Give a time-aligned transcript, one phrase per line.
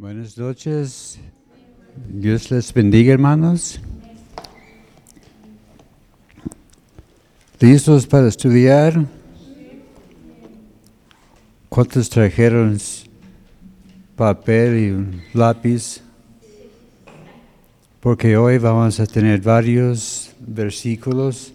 [0.00, 1.18] Buenas noches.
[2.08, 3.80] Dios les bendiga, hermanos.
[7.58, 9.04] ¿Listos para estudiar?
[11.68, 12.78] ¿Cuántos trajeron
[14.14, 16.00] papel y un lápiz?
[17.98, 21.52] Porque hoy vamos a tener varios versículos.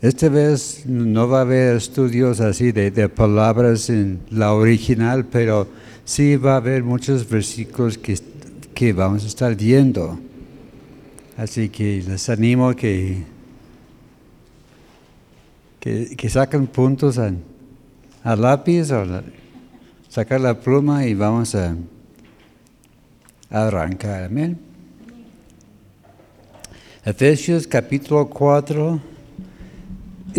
[0.00, 5.66] Esta vez no va a haber estudios así de, palabras en la original, pero
[6.04, 8.16] sí va a haber muchos versículos que,
[8.74, 10.16] que vamos a estar viendo.
[11.36, 13.24] Así que les animo que,
[15.80, 17.42] que, que saquen puntos al
[18.22, 19.24] lápiz o la,
[20.08, 21.74] sacar la pluma y vamos a,
[23.50, 24.22] a arrancar.
[24.22, 24.60] Amén.
[27.04, 29.17] Efesios capítulo 4.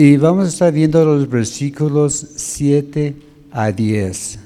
[0.02, 3.18] Y vamos a estar viendo los versículos 7
[3.52, 4.40] a 10.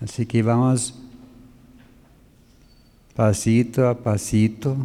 [0.00, 0.94] Así que vamos
[3.16, 4.76] pasito a pasito,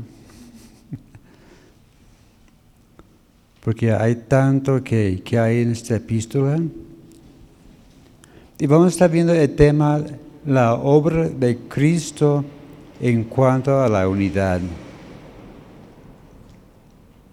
[3.64, 6.60] porque hay tanto que, que hay en esta epístola.
[8.58, 10.04] Y vamos a estar viendo el tema,
[10.48, 12.44] la obra de Cristo
[13.00, 14.62] en cuanto a la unidad.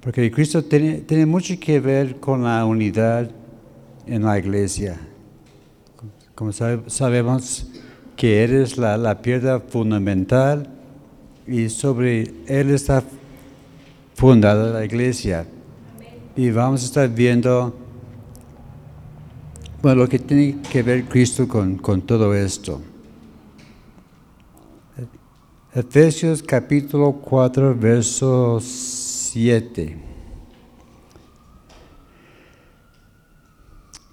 [0.00, 3.30] Porque Cristo tiene, mucho que ver con la unidad
[4.06, 4.98] en la iglesia.
[6.34, 7.66] Como sabe, sabemos
[8.14, 10.68] que Él es la, la piedra fundamental
[11.46, 13.02] y sobre Él está
[14.14, 15.46] fundada la iglesia.
[16.36, 17.74] Y vamos a estar viendo
[19.82, 22.80] bueno, lo que tiene que ver Cristo con, con todo esto.
[25.76, 29.94] Efesios capítulo 4, verso 7.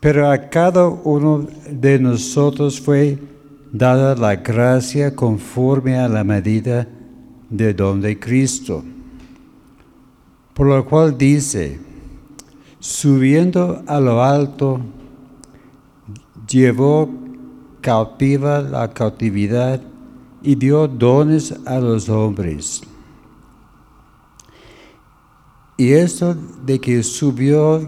[0.01, 3.17] Pero a cada uno de nosotros fue
[3.71, 6.85] dada la gracia conforme a la medida
[7.49, 8.83] de don de Cristo.
[10.53, 11.79] Por lo cual dice,
[12.81, 14.81] subiendo a lo alto,
[16.45, 17.09] llevó
[17.79, 19.92] cautiva la cautividad
[20.43, 22.83] y dio dones a los hombres.
[25.77, 27.87] Y esto de que subió,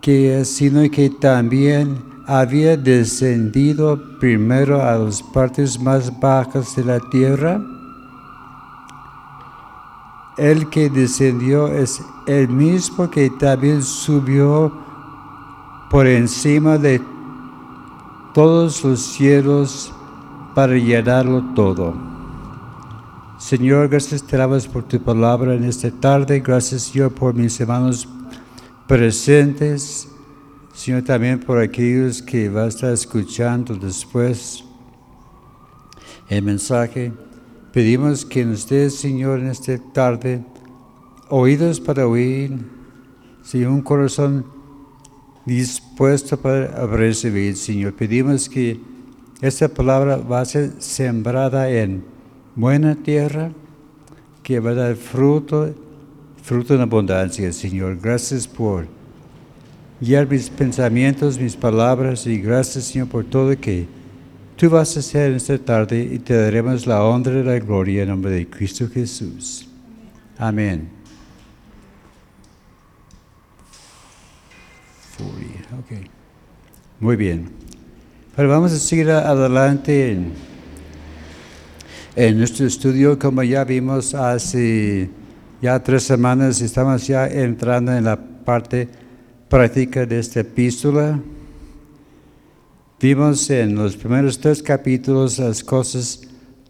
[0.00, 7.60] que sino que también había descendido primero a las partes más bajas de la tierra.
[10.36, 14.70] El que descendió es el mismo que también subió
[15.90, 17.00] por encima de
[18.34, 19.92] todos los cielos
[20.54, 21.94] para llenarlo todo.
[23.38, 26.40] Señor, gracias te damos por tu palabra en esta tarde.
[26.40, 28.08] Gracias, Señor, por mis hermanos
[28.86, 30.08] presentes.
[30.74, 34.64] Señor, también por aquellos que van a estar escuchando después
[36.28, 37.12] el mensaje.
[37.72, 40.42] Pedimos que nos des, Señor, en esta tarde
[41.28, 42.58] oídos para oír,
[43.42, 44.44] Señor, un corazón
[45.44, 47.94] dispuesto para recibir, Señor.
[47.94, 48.80] Pedimos que
[49.40, 52.04] esta palabra va a ser sembrada en
[52.54, 53.52] buena tierra,
[54.42, 55.74] que va a dar fruto,
[56.42, 57.98] fruto en abundancia, Señor.
[58.00, 58.86] Gracias por
[60.00, 63.86] guiar mis pensamientos, mis palabras, y gracias, Señor, por todo que
[64.56, 68.02] tú vas a hacer en esta tarde y te daremos la honra y la gloria
[68.02, 69.68] en nombre de Cristo Jesús.
[70.38, 70.98] Amén.
[75.84, 76.04] Okay.
[77.00, 77.57] Muy bien.
[78.38, 80.16] Pero vamos a seguir adelante
[82.14, 85.10] en, nuestro estudio, como ya vimos hace
[85.60, 88.88] ya tres semanas, estamos ya entrando en la parte
[89.48, 91.20] práctica de esta epístola.
[93.00, 96.20] Vimos en los primeros tres capítulos las cosas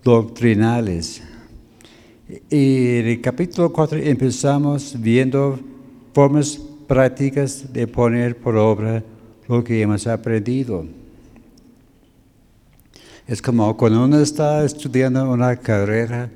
[0.02, 1.22] doctrinales.
[2.48, 5.60] Y en el capítulo 4 empezamos viendo
[6.14, 9.04] formas prácticas de poner por obra
[9.46, 10.86] lo que hemos aprendido.
[13.28, 16.30] Es como cuando uno está estudiando una carrera,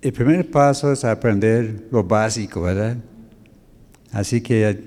[0.00, 2.98] el primer paso es aprender lo básico, ¿verdad?
[4.12, 4.80] Así que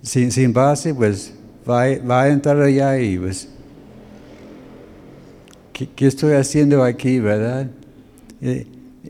[0.00, 1.34] sin, sin base, pues
[1.68, 3.46] va, va, a entrar allá y pues,
[5.74, 7.68] ¿qué, estoy haciendo aquí, verdad?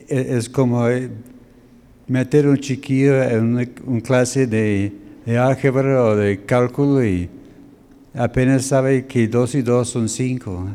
[0.09, 0.85] Es como
[2.09, 4.93] meter un chiquillo en una, una clase de,
[5.25, 7.31] de álgebra o de cálculo y
[8.13, 10.69] apenas sabe que dos y dos son cinco.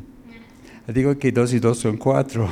[0.93, 2.49] Digo que dos y dos son cuatro.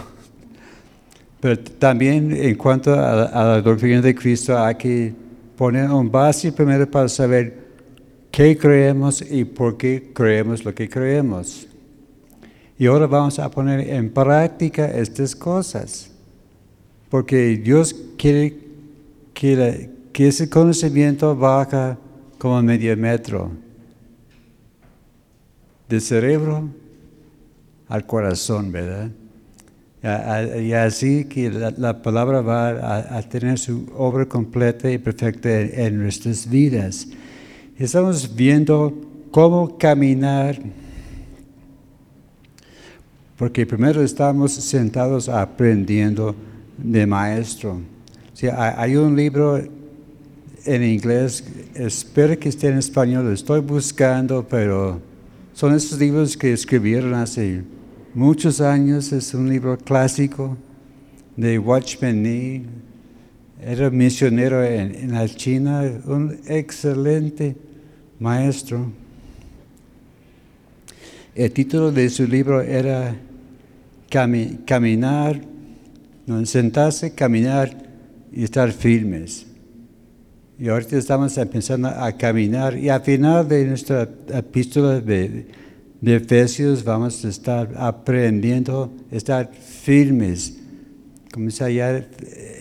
[1.39, 5.13] Pero también en cuanto a, la doctrina de Cristo hay que
[5.55, 7.67] poner un base primero para saber
[8.31, 11.67] qué creemos y por qué creemos lo que creemos.
[12.77, 16.11] Y ahora vamos a poner en práctica estas cosas.
[17.09, 18.59] Porque Dios quiere
[19.33, 21.97] que, que ese conocimiento baja
[22.37, 23.51] como medio metro.
[25.89, 26.69] Del cerebro
[27.87, 29.09] al corazón, ¿verdad?
[30.61, 36.47] Y así que la, palabra va a, tener su obra completa y perfecta en nuestras
[36.47, 37.07] vidas.
[37.77, 38.93] Estamos viendo
[39.31, 40.59] cómo caminar
[43.37, 46.35] porque primero estamos sentados aprendiendo
[46.77, 47.81] de maestro.
[48.55, 49.61] hay un libro
[50.65, 51.43] en inglés,
[51.75, 54.99] espero que esté en español, lo estoy buscando, pero
[55.53, 57.63] son esos libros que escribieron hace
[58.13, 60.57] muchos años, es un libro clásico
[61.35, 62.63] de Watchman Nee,
[63.61, 67.55] era misionero en, en la China, un excelente
[68.19, 68.91] maestro.
[71.35, 73.15] El título de su libro era
[74.09, 75.39] caminar,
[76.25, 77.75] no, sentarse, caminar
[78.31, 79.45] y estar firmes.
[80.59, 85.45] Y ahorita estamos empezando a caminar y al final de nuestra epístola de,
[86.01, 90.57] de Efesios vamos a estar aprendiendo estar firmes.
[91.31, 92.07] Comienza allá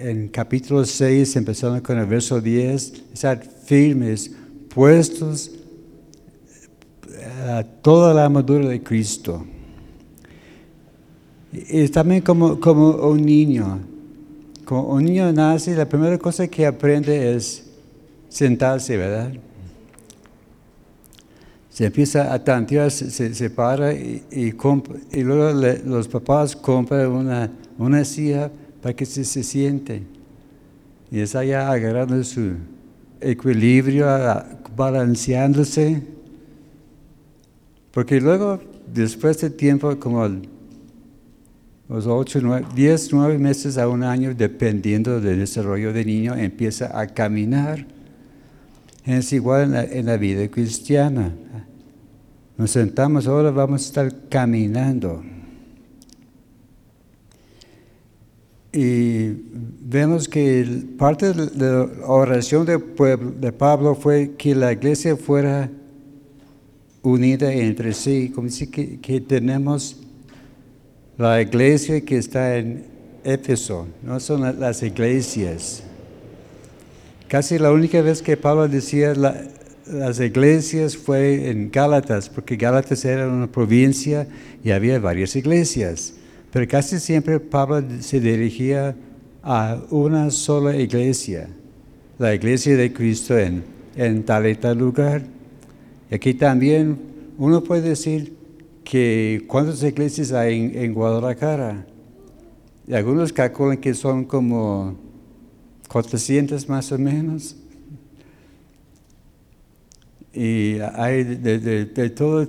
[0.01, 4.33] en capítulo 6, empezando con el verso 10, estar firmes,
[4.75, 5.51] puestos
[7.49, 9.45] a toda la armadura de Cristo.
[11.53, 13.81] Y también como, como un niño.
[14.65, 17.65] Como un niño nace, la primera cosa que aprende es
[18.29, 19.33] sentarse, ¿verdad?
[21.77, 25.53] Se empieza a tantear, se, se para y, y, luego
[25.85, 28.51] los papás compran una, una silla
[28.81, 30.03] para que se, se siente.
[31.11, 32.55] Y está ya agarrando su
[33.21, 34.07] equilibrio,
[34.75, 36.03] balanceándose.
[37.91, 38.59] Porque luego,
[38.91, 40.27] después de tiempo, como
[41.91, 46.99] los 8, 9, 10, 9 meses a un año, dependiendo del desarrollo del niño, empieza
[46.99, 47.87] a caminar.
[49.05, 51.35] Es igual en la, vida cristiana.
[52.57, 55.23] Nos sentamos, ahora vamos a estar caminando.
[58.73, 59.29] Y
[59.81, 65.71] vemos que parte de la oración de, Pablo fue que la iglesia fuera
[67.03, 69.97] unida entre sí, como dice que, que tenemos
[71.19, 72.85] la iglesia que está en
[73.25, 75.83] Éfeso, no son las iglesias.
[77.29, 79.15] Casi la única vez que Pablo decía
[79.91, 84.27] las iglesias fue en Gálatas, porque Gálatas era una provincia
[84.63, 86.15] y había varias iglesias.
[86.53, 88.97] Pero casi siempre Pablo se dirigía
[89.43, 91.49] a una sola iglesia,
[92.19, 93.63] la iglesia de Cristo en,
[93.95, 95.23] en tal y tal lugar.
[96.11, 96.99] Y aquí también
[97.39, 98.37] uno puede decir,
[98.87, 101.85] que cuántas iglesias hay en, Guadalajara.
[102.87, 104.97] Y algunos calculan que son como
[105.89, 107.57] 400 más o menos.
[110.37, 112.47] Y hay de, todo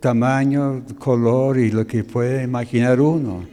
[0.00, 3.46] tamaño, color y lo que puede imaginar uno.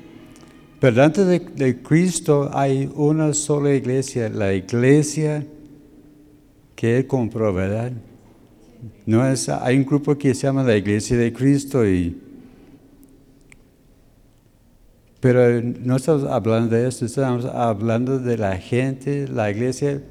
[0.80, 5.46] Pero antes de, Cristo hay una sola iglesia, la iglesia
[6.76, 7.92] que Él compró, ¿verdad?
[9.06, 12.22] No es, hay un grupo que se llama la Iglesia de Cristo y
[15.20, 20.02] pero no estamos hablando de eso, estamos hablando de la gente, la iglesia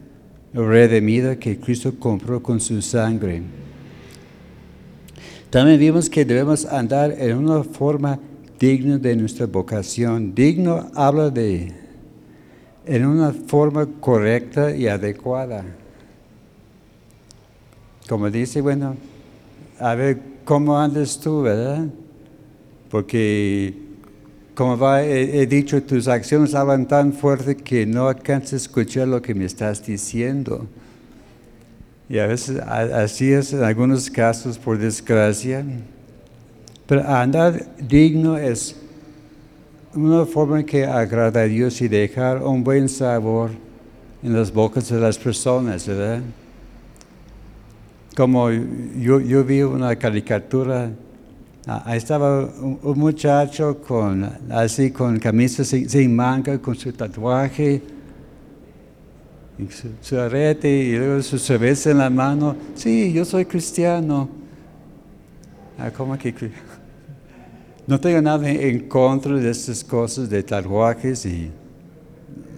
[0.65, 3.43] redimida que Cristo compró con su sangre.
[5.51, 8.19] También vimos que debemos andar en una forma
[8.59, 10.35] digna de nuestra vocación.
[10.35, 11.73] Digno habla de
[12.85, 15.65] en una forma correcta y adecuada
[18.09, 18.97] como dice, bueno,
[19.81, 21.87] a ver cómo andas tú, ¿verdad?
[22.89, 23.75] Porque,
[24.57, 29.23] como va, he, dicho, tus acciones hablan tan fuerte que no alcanzas a escuchar lo
[29.23, 30.67] que me estás diciendo.
[32.09, 35.65] Y a veces así es en algunos casos, por desgracia.
[36.87, 38.75] Pero andar digno es
[39.95, 43.51] una forma que agrada a Dios y dejar un buen sabor
[44.23, 46.23] en las bocas de las personas, ¿verdad?
[48.17, 50.91] como yo vi una caricatura,
[51.67, 57.83] ahí estaba un, muchacho con, así con camisa sin, manga, con su tatuaje,
[59.59, 59.69] y
[60.01, 62.55] su, arete y luego su cerveza en la mano.
[62.75, 64.29] Sí, yo soy cristiano.
[65.79, 66.35] Ah, ¿Cómo que?
[67.89, 71.53] No tengo nada en contra de estas cosas de tatuajes y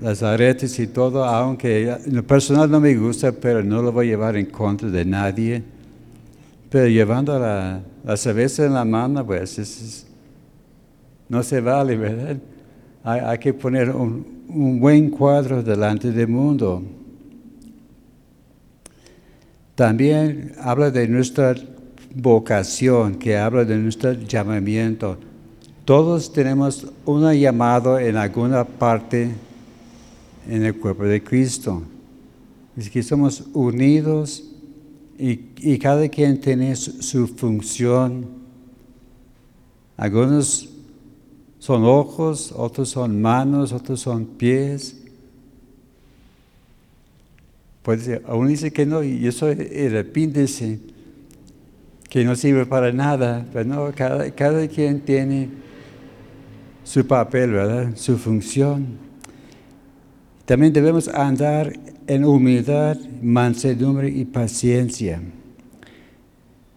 [0.00, 4.06] las aretes y todo, aunque en lo personal no me gusta, pero no lo voy
[4.06, 5.62] a llevar en contra de nadie.
[6.70, 10.06] Pero llevando la, la cerveza en la mano, pues
[11.28, 12.36] no se vale, ¿verdad?
[13.04, 16.82] Hay, que poner un, un, buen cuadro delante del mundo.
[19.74, 21.54] También habla de nuestra
[22.14, 25.16] vocación, que habla de nuestro llamamiento.
[25.84, 29.30] Todos tenemos un llamado en alguna parte
[30.46, 31.82] en el cuerpo de Cristo.
[32.76, 34.47] Es que somos unidos
[35.18, 38.26] y, cada quien tiene su, función.
[39.96, 40.68] Algunos
[41.58, 44.96] son ojos, otros son manos, otros son pies.
[47.82, 50.78] Puede ser, aún dice que no, y eso el apéndice,
[52.08, 55.48] que no sirve para nada, pero no, cada, cada quien tiene
[56.84, 57.96] su papel, ¿verdad?
[57.96, 59.08] Su función.
[60.46, 61.72] También debemos andar
[62.08, 65.20] en humildad, mansedumbre y paciencia.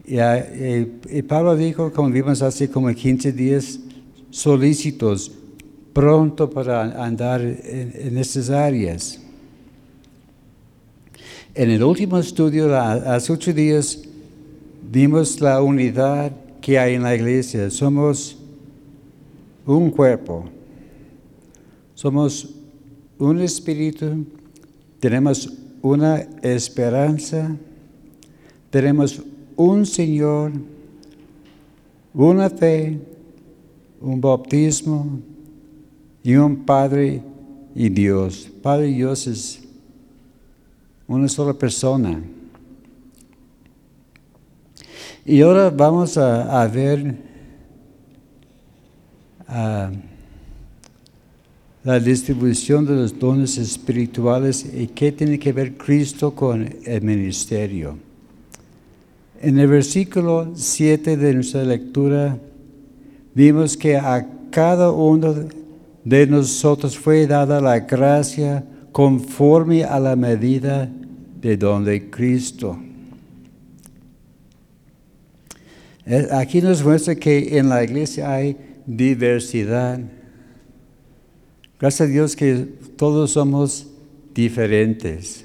[0.06, 3.80] Y, eh, Pablo dijo, como vimos hace como 15 días,
[4.30, 5.32] solícitos,
[5.94, 9.22] pronto para andar en, en áreas.
[11.56, 14.04] En el último estudio, hace ocho días,
[14.92, 17.70] vimos la unidad que hay en la iglesia.
[17.70, 18.38] Somos
[19.66, 20.46] un cuerpo.
[21.96, 22.50] Somos
[23.18, 24.26] un espíritu,
[25.02, 27.58] tenemos una esperanza,
[28.70, 29.22] tenemos
[29.56, 30.52] un Señor,
[32.14, 33.00] una fe,
[34.00, 35.20] un bautismo
[36.24, 37.24] y un Padre
[37.74, 38.48] y Dios.
[38.62, 39.64] Padre y Dios es
[41.08, 42.22] una sola persona.
[45.26, 47.16] Y ahora vamos a, ver
[51.84, 57.98] la distribución de los dones espirituales y qué tiene que ver Cristo con el ministerio.
[59.42, 62.38] En el versículo 7 de nuestra lectura
[63.34, 65.34] vimos que a cada uno
[66.04, 70.88] de nosotros fue dada la gracia conforme a la medida
[71.42, 72.78] de don de Cristo.
[76.06, 80.00] Eh, aquí nos muestra que en la iglesia hay diversidad
[81.82, 83.88] Gracias a Dios que todos somos
[84.36, 85.44] diferentes.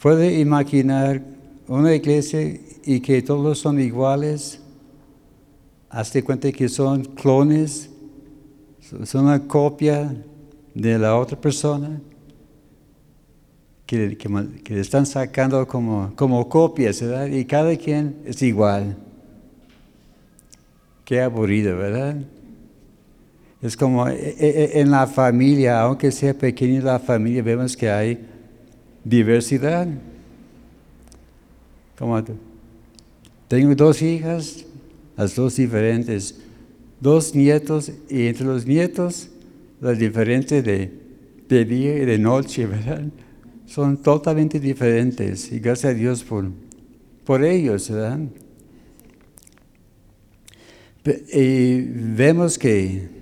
[0.00, 1.20] ¿Puede imaginar
[1.66, 4.60] una iglesia y que todos son iguales?
[5.88, 7.90] Hazte cuenta que son clones,
[9.02, 10.14] son una copia
[10.76, 12.00] de la otra persona,
[13.86, 14.16] que,
[14.64, 17.26] le están sacando como, como copias, ¿verdad?
[17.26, 18.96] Y cada quien es igual.
[21.04, 22.16] Qué aburrido, ¿verdad?
[23.62, 27.90] Es como eh, eh, eh, en la familia, aunque sea pequeña la familia, vemos que
[27.90, 28.18] hay
[29.04, 29.86] diversidad.
[31.98, 32.22] Como
[33.48, 34.64] tengo dos hijas,
[35.16, 36.40] las dos diferentes,
[37.00, 39.28] dos nietos, y entre los nietos,
[39.82, 40.90] las diferentes de,
[41.46, 43.04] de día y de noche, ¿verdad?
[43.66, 46.50] Son totalmente diferentes, y gracias a Dios por,
[47.24, 48.20] por ellos, ¿verdad?
[51.32, 53.19] Y vemos que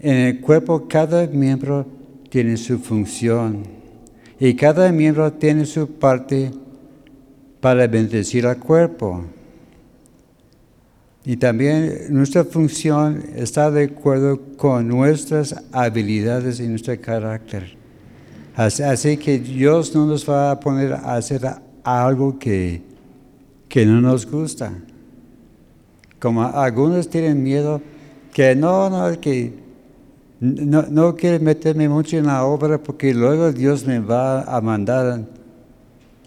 [0.00, 1.86] en el cuerpo cada miembro
[2.30, 3.64] tiene su función
[4.38, 6.50] y cada miembro tiene su parte
[7.60, 9.24] para bendecir al cuerpo.
[11.22, 17.76] Y también nuestra función está de acuerdo con nuestras habilidades y nuestro carácter.
[18.56, 21.42] Así que Dios no nos va a poner a hacer
[21.84, 22.82] algo que,
[23.68, 24.72] que no nos gusta.
[26.18, 27.82] Como algunos tienen miedo
[28.32, 29.59] que no, no, que
[30.40, 35.24] no, no quiero meterme mucho en la obra porque luego Dios me va a mandar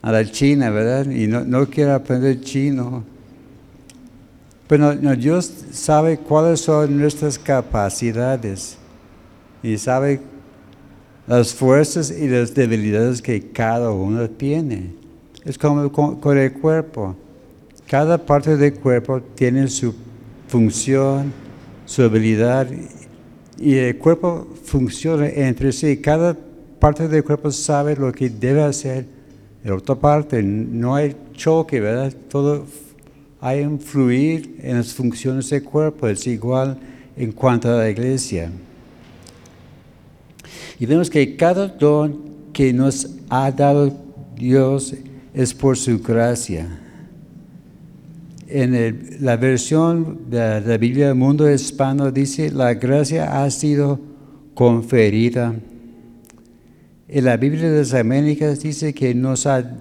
[0.01, 1.09] a la China, ¿verdad?
[1.09, 3.03] Y no, no quiero aprender chino.
[4.67, 8.77] Pero Dios sabe cuáles son nuestras capacidades
[9.63, 10.21] y sabe
[11.25, 14.93] las fuerzas y las debilidades que cada uno tiene.
[15.43, 17.15] Es como con el cuerpo.
[17.87, 19.93] Cada parte del cuerpo tiene su
[20.47, 21.33] función,
[21.85, 22.67] su habilidad
[23.57, 25.97] y el cuerpo funciona entre sí.
[25.97, 26.37] Cada
[26.79, 29.05] parte del cuerpo sabe lo que debe hacer.
[29.63, 32.13] La otra parte, no hay choque, ¿verdad?
[32.29, 32.65] Todo
[33.39, 36.07] hay un fluir en las funciones del cuerpo.
[36.07, 36.77] Es igual
[37.15, 38.51] en cuanto a la iglesia.
[40.79, 43.91] Y vemos que cada don que nos ha dado
[44.35, 44.93] Dios
[45.33, 46.82] es por su gracia
[48.55, 53.99] en la versión de la Biblia del mundo hispano dice, la gracia ha sido
[54.53, 55.55] conferida.
[57.07, 59.79] En la Biblia de las Américas dice que nos ha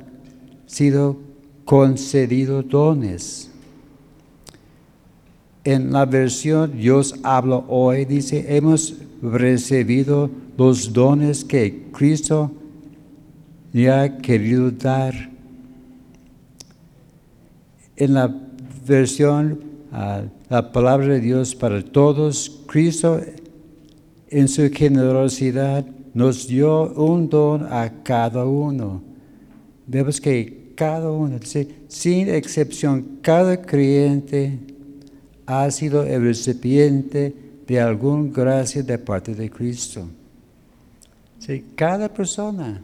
[0.64, 1.18] sido
[1.66, 3.50] concedido dones.
[5.64, 12.50] En la versión Dios habla hoy, dice, hemos recibido los dones que Cristo
[13.74, 15.30] le ha querido dar.
[17.94, 18.41] En la
[18.86, 19.60] versión,
[19.92, 23.20] ah, la palabra de Dios para todos, Cristo
[24.28, 25.84] en su generosidad
[26.14, 29.02] nos dio un don a cada uno.
[29.86, 31.38] Vemos que cada uno,
[31.88, 34.58] sin excepción, cada creyente
[35.46, 37.34] ha sido el recipiente
[37.66, 40.06] de alguna gracia de parte de Cristo.
[41.74, 42.82] Cada persona.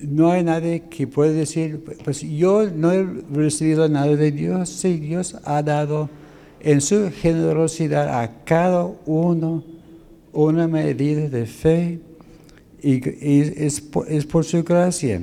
[0.00, 4.68] No hay nadie que pueda decir, pues yo no he recibido nada de Dios.
[4.68, 6.10] Sí, Dios ha dado
[6.60, 9.64] en su generosidad a cada uno
[10.32, 12.00] una medida de fe
[12.82, 13.00] y,
[13.64, 15.20] es, por, su gracia.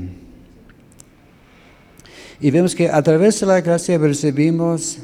[2.40, 5.00] Y vemos que a través de la gracia recibimos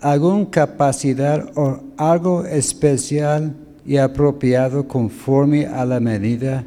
[0.00, 3.54] alguna capacidad o algo especial
[3.86, 6.64] y apropiado conforme a la medida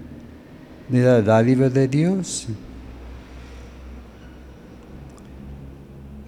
[0.90, 2.48] de la dádiva de Dios.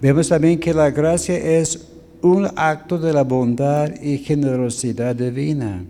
[0.01, 1.87] Vemos también que la gracia es
[2.21, 5.83] un acto de la bondad y generosidad divina.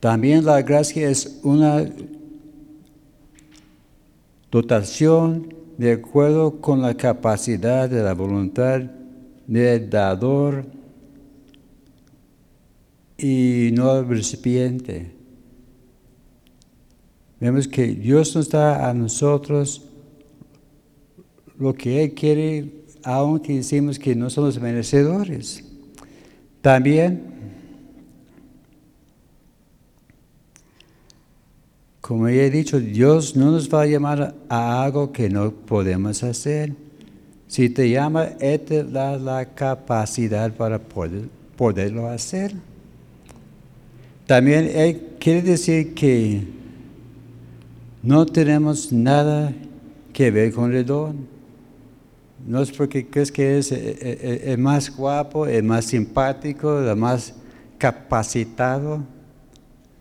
[0.00, 1.84] También la gracia es una
[4.50, 8.82] dotación de acuerdo con la capacidad de la voluntad
[9.46, 10.75] del dador
[13.18, 15.12] y no el recipiente.
[17.40, 19.82] Vemos que Dios nos da a nosotros
[21.58, 25.64] lo que Él quiere, aunque decimos que no somos merecedores.
[26.60, 27.36] También
[32.06, 36.22] Como ya he dicho, Dios no nos va a llamar a algo que no podemos
[36.22, 36.72] hacer.
[37.48, 42.54] Si te llama, Él te da la capacidad para poder, poderlo hacer.
[44.26, 46.42] También quiere decir que
[48.02, 49.52] no tenemos nada
[50.12, 51.26] que ver con el don.
[52.46, 57.34] No es porque crees que es el, más guapo, el más simpático, el más
[57.78, 59.02] capacitado.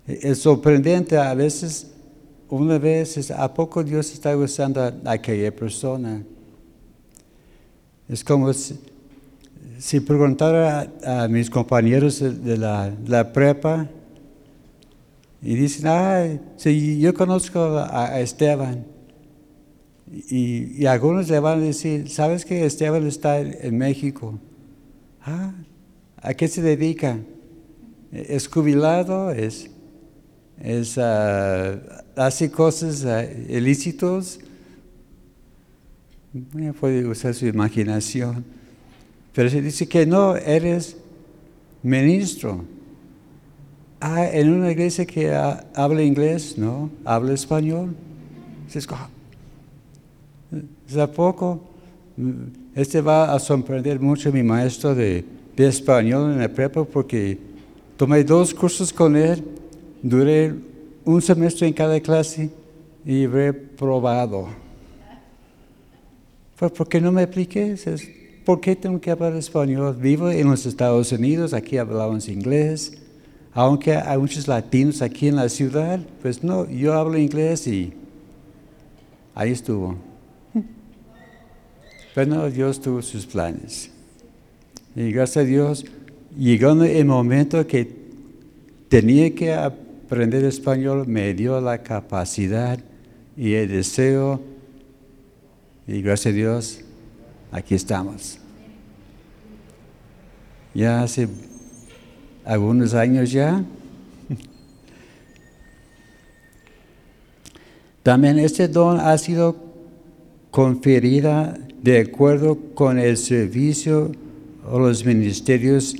[0.07, 1.91] Es sorprendente a veces
[2.49, 6.23] una vez, ¿a poco Dios está usando a aquella persona?
[8.07, 13.89] Es como si, preguntara a, mis compañeros de la, prepa
[15.45, 18.83] y dicen, ah, sí, yo conozco a, Esteban.
[20.11, 24.39] Y, algunos le van a decir, ¿sabes que Esteban está en México?
[25.21, 25.53] Ah,
[26.17, 27.19] ¿a qué se dedica?
[28.11, 29.29] ¿Es jubilado?
[29.29, 29.69] ¿Es,
[30.59, 31.79] es uh,
[32.15, 34.39] hace cosas uh, ilícitos,
[36.79, 38.43] puede usar su imaginación.
[39.31, 40.97] Pero se dice que no, eres
[41.83, 42.65] ministro.
[44.07, 47.95] Ah, en una iglesia que habla inglés, no, habla español.
[48.71, 48.87] ¿Es
[50.95, 51.59] a poco?
[52.75, 55.25] Este va a sorprender mucho a mi maestro de,
[55.57, 57.39] español en la prepa porque
[57.97, 59.43] tomé dos cursos con él
[60.03, 60.53] Duré
[61.03, 62.51] un semestre en cada clase
[63.03, 64.49] y reprobado.
[66.55, 67.75] Fue porque no me apliqué.
[68.45, 69.97] ¿Por qué tengo que hablar español?
[69.99, 73.01] Vivo en los Estados Unidos, aquí hablamos inglés.
[73.55, 77.93] Aunque hay muchos latinos aquí en la ciudad, pues no, yo hablo inglés y
[79.33, 79.95] ahí estuvo.
[82.13, 83.89] Pero no, Dios tuvo sus planes.
[84.93, 85.85] Y gracias a Dios,
[86.37, 87.89] llegó el momento que
[88.89, 92.77] tenía que aprender español me dio la capacidad
[93.37, 94.41] y el deseo
[95.87, 96.81] y gracias a Dios
[97.53, 98.37] aquí estamos.
[100.73, 101.29] Ya hace
[102.45, 103.63] algunos años ya.
[108.03, 109.55] También este don ha sido
[110.51, 114.11] conferida de acuerdo con el servicio
[114.69, 115.95] o los ministerios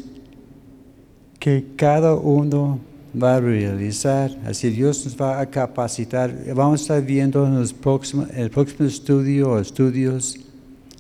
[1.40, 2.80] que cada uno
[3.22, 6.34] va a realizar, así Dios nos va a capacitar.
[6.54, 10.40] Vamos a estar viendo en el próximo estudio o estudios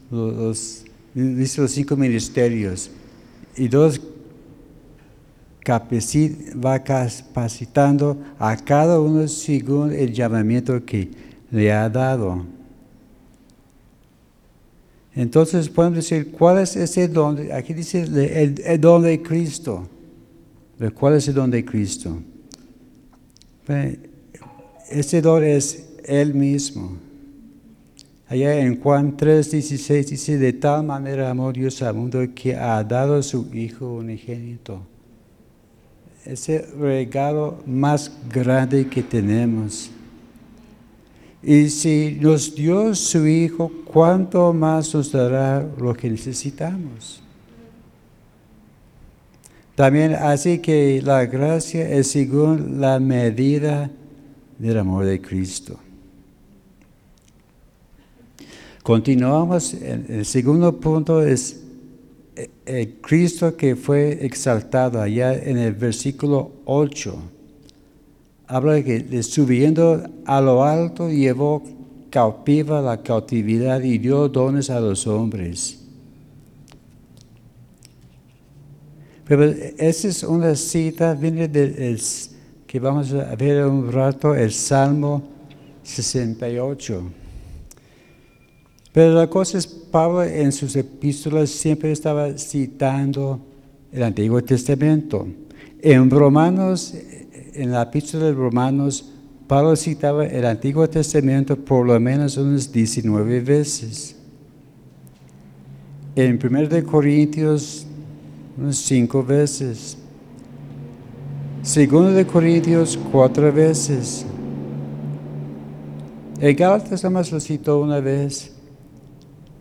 [0.09, 2.89] los, los cinco ministerios
[3.57, 3.99] y dos
[5.71, 11.09] va capacitando a cada uno según el llamamiento que
[11.51, 12.45] le ha dado.
[15.15, 17.51] Entonces podemos decir, ¿cuál es ese don?
[17.51, 19.87] Aquí dice el, el don de Cristo.
[20.93, 22.17] ¿Cuál es el don de Cristo?
[24.89, 26.97] Ese don es Él mismo.
[28.27, 32.83] Allá en Juan 3, 16 dice, de tal manera amó Dios al mundo que ha
[32.83, 34.81] dado a su Hijo unigénito.
[36.25, 39.91] Ese regalo más grande que tenemos.
[41.43, 47.21] Y si nos dio su Hijo, ¿cuánto más nos dará lo que necesitamos?
[49.75, 53.91] También así que la gracia es según la medida
[54.57, 55.77] del amor de Cristo.
[58.81, 61.64] Continuamos, el segundo punto es
[62.35, 67.15] el eh, eh, Cristo que fue exaltado allá en el versículo 8.
[68.47, 71.63] Habla de que subiendo a lo alto llevó
[72.09, 75.79] cautiva la cautividad y dio dones a los hombres.
[79.27, 81.99] Pero esa es una cita, viene del
[82.67, 85.23] que vamos a ver un rato, el Salmo
[85.83, 87.24] 68.
[88.95, 93.41] Pero la cosa es, Pablo en sus epístolas siempre estaba citando
[93.91, 95.27] el Antiguo Testamento.
[95.81, 96.93] En Romanos,
[97.53, 99.11] en la epístola de Romanos,
[99.47, 104.15] Pablo citaba el Antiguo Testamento por lo menos unas 19 veces.
[106.15, 107.85] En 1 Corintios,
[108.57, 109.97] unas 5 veces.
[111.63, 114.25] Segundo de Corintios, cuatro veces.
[116.39, 118.54] El Gálatas más lo citó una vez.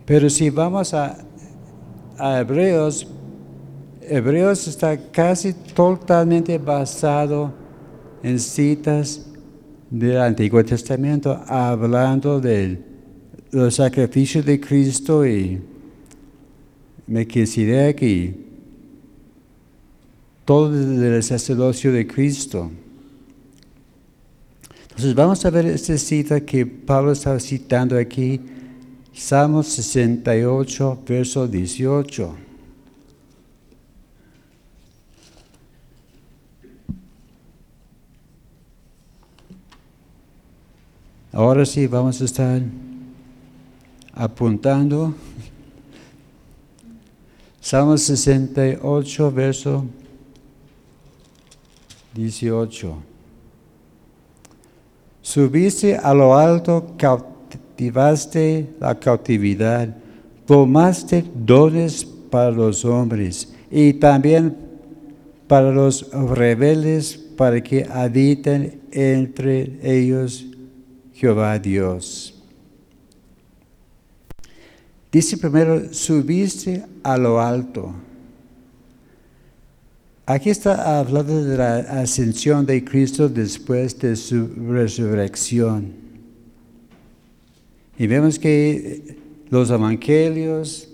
[0.05, 1.17] Pero si vamos a,
[2.19, 3.07] Hebreos,
[4.01, 7.51] Hebreos está casi totalmente basado
[8.21, 9.25] en citas
[9.89, 12.79] del Antiguo Testamento, hablando de
[13.51, 15.61] los sacrificios de Cristo y
[17.07, 18.45] Melquisedec y
[20.45, 22.69] todo el sacerdocio de Cristo.
[24.83, 28.39] Entonces vamos a ver esta cita que Pablo está citando aquí
[29.17, 32.35] Salmo 68, verso 18.
[41.31, 42.61] Ahora sí vamos a estar
[44.13, 45.15] apuntando.
[47.61, 49.85] Salmo 68, verso
[52.13, 52.97] 18.
[55.21, 56.95] Subiste a lo alto
[57.75, 59.93] activaste la cautividad,
[60.45, 64.55] tomaste dones para los hombres y también
[65.45, 70.45] para los rebeldes, para que habiten entre ellos
[71.13, 72.41] Jehová Dios.
[75.11, 77.93] Dice primero, subiste a lo alto.
[80.25, 86.04] Aquí está hablando de la ascensión de Cristo después de su resurrección.
[87.97, 89.17] Y vemos que
[89.49, 90.89] los evangelios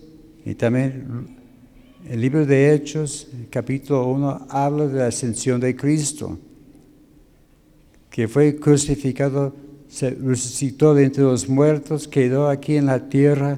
[0.45, 1.35] y también
[2.07, 6.37] el libro de Hechos, capítulo 1, habla de la ascensión de Cristo,
[8.09, 9.53] que fue crucificado,
[9.87, 13.57] se resucitó de entre los muertos, quedó aquí en la tierra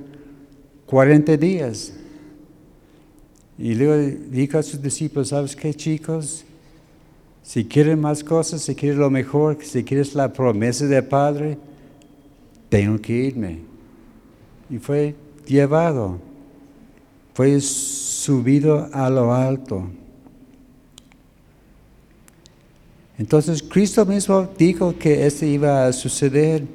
[0.86, 1.94] 40 días.
[3.58, 6.46] Y luego dijo a sus discípulos, ¿sabes qué chicos?
[7.44, 11.58] Si quieren más cosas, si quieren lo mejor, si quieres la promesa del Padre,
[12.74, 13.60] tengo que irme.
[14.68, 16.20] Y fue llevado,
[17.36, 19.88] fue subido a lo alto.
[23.20, 26.66] Entonces Cristo mismo dijo que esto iba a suceder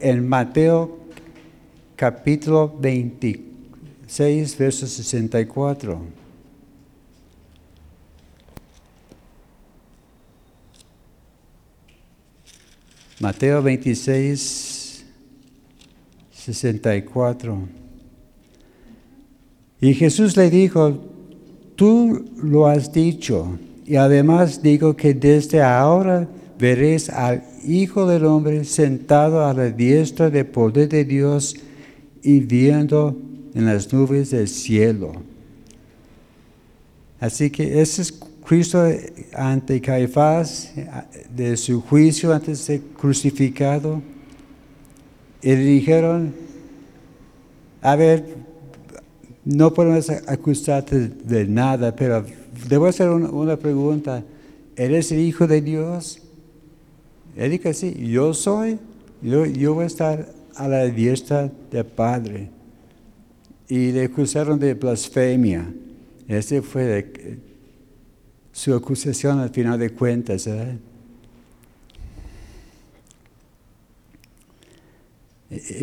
[0.00, 0.98] en Mateo
[1.94, 6.00] capítulo 26, verso 64.
[13.20, 14.81] Mateo 26,
[16.44, 17.58] 64.
[19.80, 20.98] Y Jesús le dijo,
[21.76, 26.28] tú lo has dicho, y además digo que desde ahora
[26.58, 31.56] veréis al Hijo del Hombre sentado a la diestra de poder de Dios
[32.22, 33.16] y viendo
[33.54, 35.12] en las nubes del cielo.
[37.20, 38.12] Así que ese es
[38.44, 38.84] Cristo
[39.34, 40.72] ante Caifás,
[41.34, 44.02] de su juicio antes de ser crucificado.
[45.42, 46.34] Y le dijeron,
[47.80, 48.24] a ver,
[49.44, 52.24] no podemos acusarte de nada, pero
[52.68, 54.22] debo hacer una, pregunta.
[54.76, 56.20] ¿Eres el Hijo de Dios?
[57.36, 58.78] Él dijo, sí, yo soy,
[59.20, 62.50] yo, yo voy a estar a la diestra del Padre.
[63.68, 65.72] y le acusaron de blasfemia.
[66.28, 67.40] Ese fue
[68.52, 70.46] su acusación al final de cuentas.
[70.46, 70.76] ¿verdad?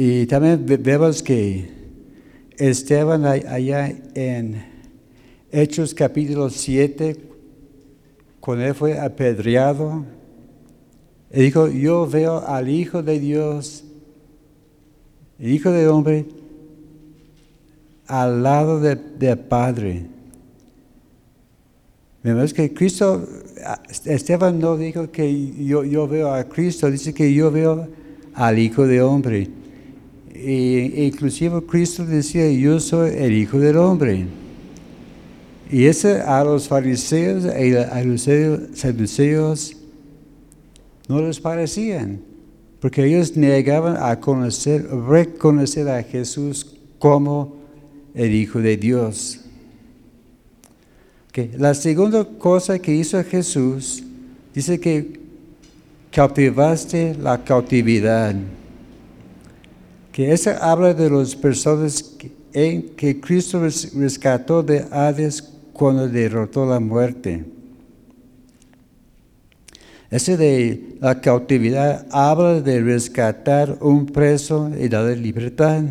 [0.01, 1.69] Y, también ve- vemos que
[2.57, 4.63] Esteban allá en
[5.51, 7.17] Hechos capítulo 7,
[8.39, 10.05] cuando él fue apedreado,
[11.29, 13.83] él dijo, yo veo al Hijo de Dios,
[15.37, 16.27] Hijo del Hombre,
[18.07, 20.05] al lado de- del Padre.
[22.23, 23.27] Vemos que Cristo,
[24.05, 27.89] Esteban no dijo que yo, yo veo a Cristo, dice que yo veo
[28.33, 29.49] al Hijo del Hombre.
[30.41, 34.25] Y, inclusive Cristo decía, yo soy el Hijo del Hombre.
[35.71, 38.27] Y eso a los fariseos y a los
[38.73, 39.75] saduceos
[41.07, 42.21] no les parecían,
[42.79, 47.57] porque ellos negaban a conocer, reconocer a Jesús como
[48.13, 49.41] el Hijo de Dios.
[51.29, 54.03] Ok, La segunda cosa que hizo Jesús,
[54.53, 55.19] dice que
[56.11, 58.35] cautivaste la cautividad.
[60.19, 66.09] Que eso habla de las personas que, en que Cristo res- rescató de Hades cuando
[66.09, 67.45] derrotó la muerte.
[70.11, 75.83] Ese de la cautividad habla de rescatar un preso y darle libertad.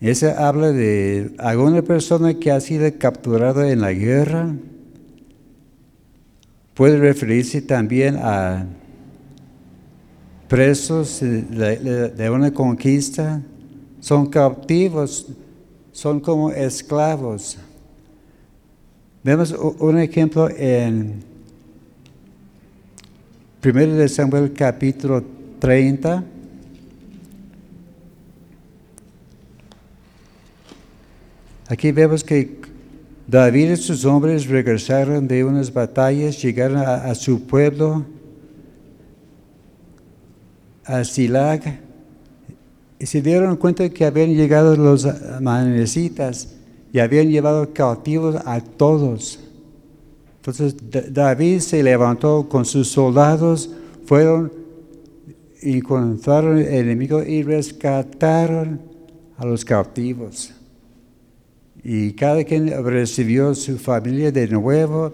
[0.00, 4.56] Ese habla de alguna persona que ha sido capturada en la guerra.
[6.72, 8.68] Puede referirse también a
[10.54, 13.42] presos de, una conquista.
[13.98, 15.26] Son cautivos,
[15.90, 17.58] son como esclavos.
[19.24, 21.24] Vemos un ejemplo en
[23.64, 25.24] 1 de Samuel capítulo
[25.58, 26.22] 30.
[31.66, 32.60] Aquí vemos que
[33.26, 38.04] David y sus hombres regresaron de unas batallas, llegaron a su pueblo,
[40.86, 41.80] a Silag,
[42.98, 46.54] y se dieron cuenta que habían llegado los amanecitas
[46.92, 49.40] y habían llevado cautivos a todos.
[50.36, 53.70] Entonces Da- David se levantó con sus soldados,
[54.06, 54.52] fueron
[55.62, 58.80] y encontraron el enemigo y rescataron
[59.36, 60.52] a los cautivos.
[61.82, 65.12] Y cada quien recibió su familia de nuevo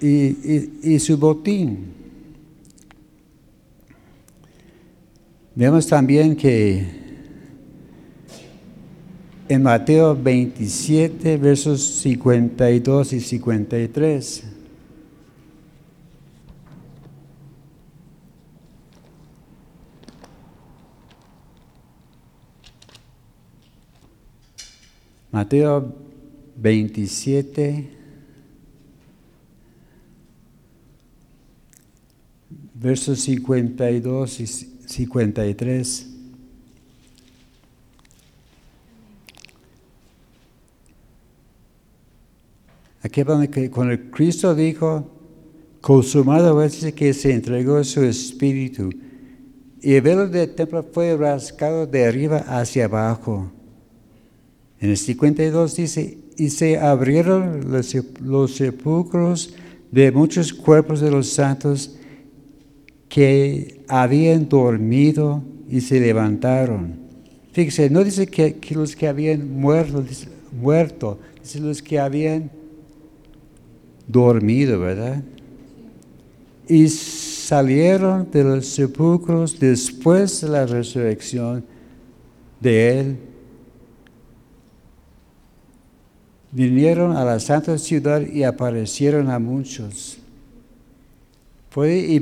[0.00, 1.94] y- y su botín.
[5.58, 6.86] Vemos también que
[9.48, 14.44] en Mateo 27, versos 52 y 53,
[25.32, 25.96] Mateo
[26.58, 27.90] 27,
[32.74, 36.06] versos 52 y 53.
[43.02, 45.08] Aquí que cuando Cristo dijo,
[45.80, 48.90] consumado es que se entregó su espíritu,
[49.80, 53.52] y el velo del templo fue rascado de arriba hacia abajo.
[54.80, 59.54] En el 52 dice, y se abrieron los, los sepulcros
[59.90, 61.96] de muchos cuerpos de los santos
[63.08, 67.06] que habían dormido y se levantaron.
[67.52, 72.50] Fíjese, no dice que, los que habían muerto, dice, muerto, dice los que habían
[74.06, 75.22] dormido, ¿verdad?
[76.68, 81.64] Y salieron de los sepulcros después de la resurrección
[82.60, 83.16] de él.
[86.52, 90.18] Vinieron a la santa ciudad y aparecieron a muchos.
[91.70, 92.12] Puede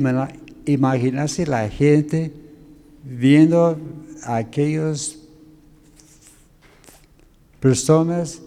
[0.67, 2.33] imaginarse la gente
[3.03, 3.79] viendo
[4.23, 5.19] a aquellas
[7.61, 8.41] personas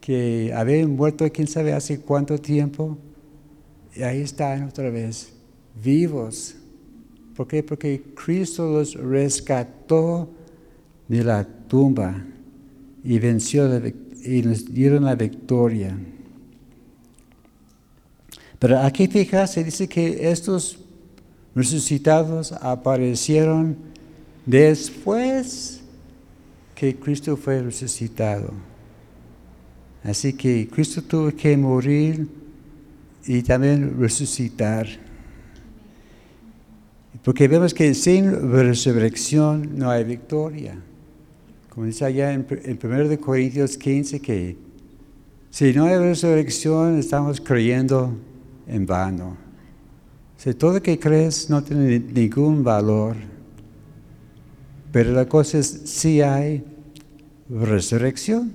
[0.00, 2.96] que habían muerto quién sabe hace cuánto tiempo
[3.94, 5.32] y ahí están otra vez,
[5.82, 6.54] vivos.
[7.36, 7.62] ¿Por qué?
[7.62, 10.28] Porque Cristo los rescató
[11.08, 12.24] de la tumba
[13.02, 13.68] y venció
[14.24, 15.98] y nos dieron la victoria.
[18.58, 20.78] Pero aquí fíjate, dice que estos
[21.58, 23.76] resucitados aparecieron
[24.46, 25.80] después
[26.76, 28.52] que Cristo fue resucitado.
[30.04, 32.28] Así que Cristo tuvo que morir
[33.26, 34.86] y también resucitar.
[37.24, 40.78] Porque vemos que sin resurrección no hay victoria.
[41.68, 44.56] como dice allá en, en 1 Corintios 15, que
[45.50, 48.16] si no hay resurrección estamos creyendo
[48.68, 49.47] en vano.
[50.38, 53.16] Si todo lo que crees no tiene ningún valor,
[54.92, 56.62] pero la cosa es si hay
[57.50, 58.52] resurrección.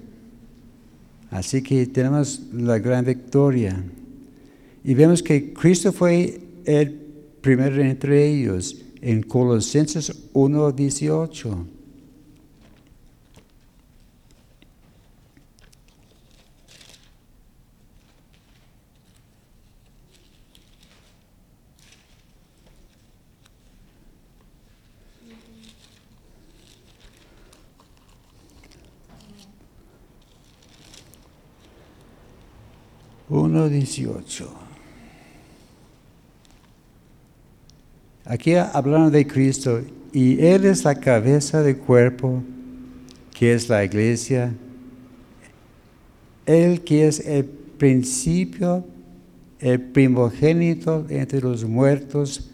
[1.30, 3.84] Así que tenemos la gran victoria.
[4.86, 6.92] Y vemos que Cristo fue el
[7.42, 11.66] primero entre ellos en Colosenses 1.18.
[33.34, 34.48] Uno dieciocho.
[38.26, 42.44] Aquí hablando de Cristo y Él es la cabeza del cuerpo,
[43.34, 44.54] que es la iglesia.
[46.46, 48.86] Él que es el principio,
[49.58, 52.52] el primogénito entre los muertos,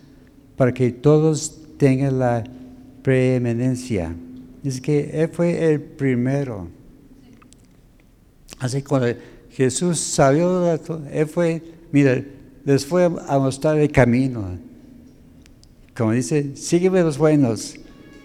[0.55, 2.45] para que todos tengan la
[3.03, 4.15] preeminencia.
[4.63, 6.78] Es que Él fue el primero.
[8.59, 9.07] Así cuando
[9.51, 10.77] Jesús salió,
[11.11, 12.23] Él fue, mira,
[12.65, 14.69] les fue a mostrar el camino
[15.99, 17.75] como dice, sígueme los buenos.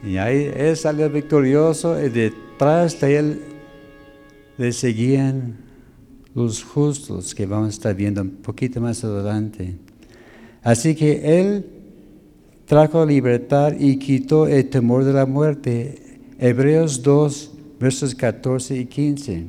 [0.04, 3.40] Y ahí él salió victorioso y detrás de él
[4.56, 5.56] le seguían
[6.36, 9.74] los justos que vamos a estar viendo un poquito más adelante.
[10.62, 11.66] Así que él
[12.64, 16.20] trajo libertad y quitó el temor de la muerte.
[16.38, 19.46] Hebreos 2, versos 14 y 15.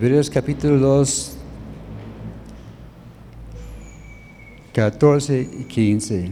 [0.00, 1.36] Hebreos capítulo 2,
[4.72, 6.30] 14 y 15.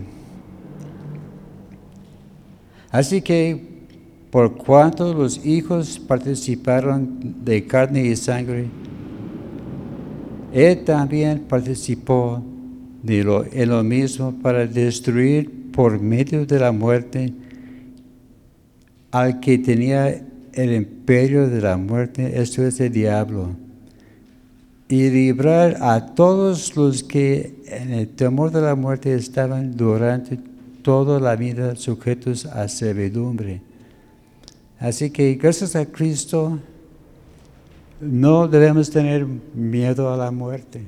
[2.92, 3.60] Así que,
[4.30, 8.68] por cuanto los hijos participaron de carne y sangre,
[10.52, 12.40] Él también participó
[13.02, 17.32] de lo, en lo mismo para destruir por medio de la muerte
[19.10, 20.22] al que tenía
[20.56, 23.54] el imperio de la muerte, esto es el diablo,
[24.88, 30.38] y librar a todos los que en el temor de la muerte estaban durante
[30.82, 33.60] toda la vida sujetos a servidumbre.
[34.78, 36.58] Así que gracias a Cristo
[38.00, 40.82] no debemos tener miedo a la muerte.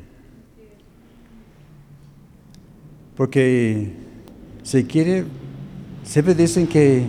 [3.17, 3.93] Porque
[4.63, 5.25] si quiere,
[6.05, 7.05] siempre dicen que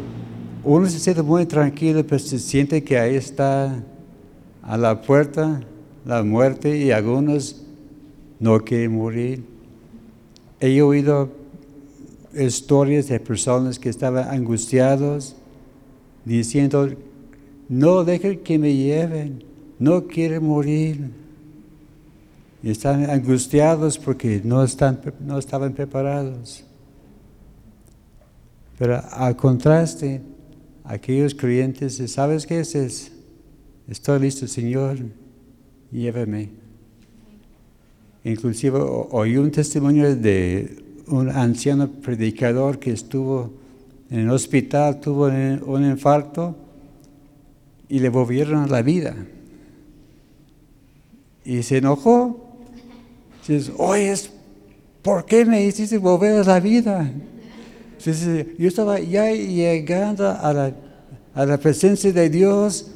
[0.70, 3.84] uno se siente muy tranquilo, pero se siente que ahí está
[4.62, 5.62] a la puerta
[6.06, 7.64] la muerte y algunos
[8.40, 9.44] no quieren morir.
[10.60, 11.32] He oído
[12.36, 15.36] historias de personas que estaban angustiados
[16.24, 16.88] diciendo,
[17.68, 19.44] no dejen que me lleven,
[19.80, 21.10] no quieren morir.
[22.62, 26.64] Y están angustiados porque no, están, no estaban preparados.
[28.78, 30.22] Pero al contraste,
[30.90, 33.12] aquellos creyentes, ¿sabes qué es?
[33.88, 34.98] Estoy listo, Señor,
[35.92, 36.50] lléveme.
[38.24, 43.54] Inclusive oí un testimonio de un anciano predicador que estuvo
[44.10, 46.56] en el hospital, tuvo un infarto
[47.88, 49.16] y le volvieron a la vida.
[51.46, 52.48] Y se enojó.
[53.48, 54.16] Dice, oye,
[55.04, 57.12] ¿por qué me hiciste volver a la vida?
[58.00, 60.72] Yo estaba ya llegando a la,
[61.34, 62.92] a la presencia de Dios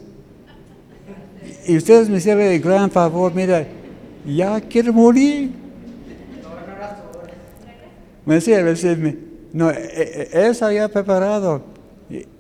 [1.68, 3.66] y ustedes me hicieron el gran favor, mira,
[4.26, 5.52] ya quiero morir.
[8.26, 9.18] Me decía, me
[9.54, 11.64] no, e, e, él se había preparado.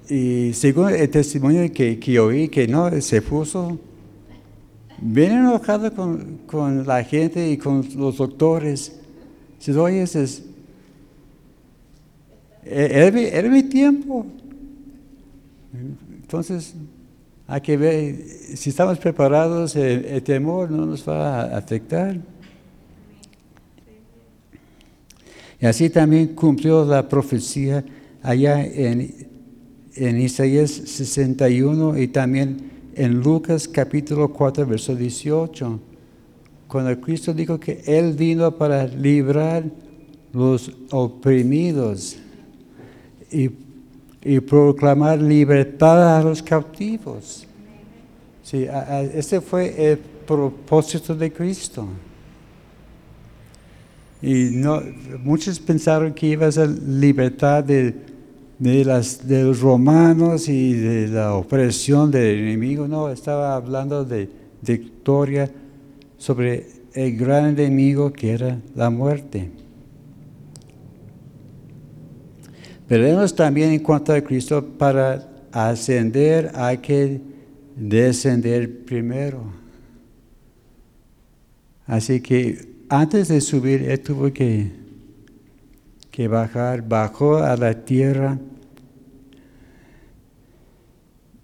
[0.09, 3.79] Y, según el testimonio que, que, oí, que no, se puso
[4.99, 8.99] bien enojado con, con la gente y con los doctores.
[9.57, 10.43] Dice, oye, es,
[12.65, 14.25] era, mi tiempo.
[16.21, 16.75] Entonces,
[17.47, 18.15] hay que ver,
[18.55, 22.17] si estamos preparados, el, temor no nos va a afectar.
[25.59, 27.83] Y así también cumplió la profecía
[28.21, 29.27] allá en,
[29.95, 35.79] en Isaías 61 y también en Lucas capítulo 4, verso 18,
[36.67, 39.63] cuando Cristo dijo que Él vino para librar
[40.31, 42.17] los oprimidos
[43.33, 47.45] y, proclamar libertad a los cautivos.
[48.41, 48.65] Sí,
[49.13, 51.87] ese fue el propósito de Cristo.
[54.21, 54.81] Y no,
[55.21, 57.93] muchos pensaron que iba a ser libertad de,
[58.57, 62.87] de, las, de los romanos y de la opresión del enemigo.
[62.87, 64.29] No, estaba hablando de
[64.61, 65.51] victoria
[66.17, 69.62] sobre el gran enemigo que era la muerte.
[72.87, 77.21] Pero también en cuanto a Cristo, para ascender hay que
[77.75, 79.43] descender primero.
[81.85, 84.71] Así que antes de subir, Él tuvo que,
[86.11, 88.37] que bajar, bajó a la tierra.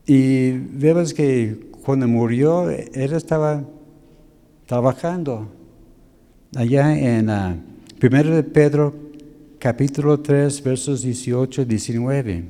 [0.06, 3.64] Y vemos que cuando murió, Él estaba
[4.66, 5.50] trabajando.
[6.56, 7.56] Allá en uh,
[8.02, 9.09] 1 de Pedro,
[9.60, 12.46] capítulo 3, versos 18 y 19.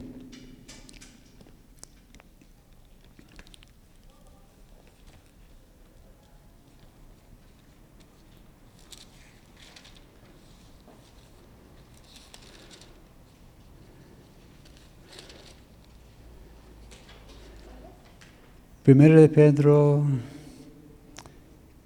[18.84, 20.06] Primero de Pedro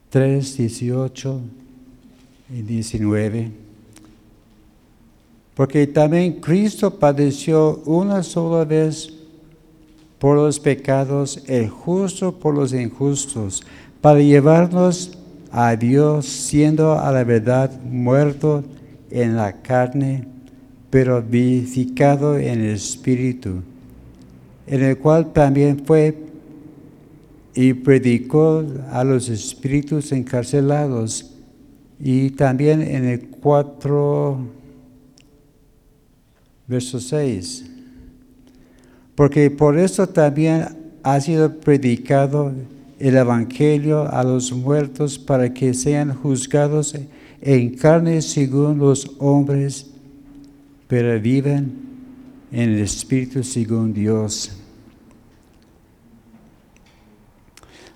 [0.09, 1.41] 3, 18
[2.49, 3.62] y 19.
[5.55, 9.13] Porque también Cristo padeció una sola vez
[10.19, 13.63] por los pecados, el justo por los injustos,
[14.01, 15.17] para llevarnos
[15.51, 18.63] a Dios, siendo a la verdad muerto
[19.11, 20.25] en la carne,
[20.89, 23.61] pero vivificado en el Espíritu,
[24.65, 26.17] en el cual también fue
[27.55, 31.31] y predicó a los espíritus encarcelados.
[31.99, 34.37] Y también en el 4,
[36.67, 37.65] verso 6.
[39.15, 40.67] Porque por eso también
[41.03, 42.53] ha sido predicado
[42.99, 46.95] el Evangelio a los muertos para que sean juzgados
[47.41, 49.87] en carne según los hombres,
[50.87, 51.73] pero viven
[52.51, 54.57] en el Espíritu según Dios.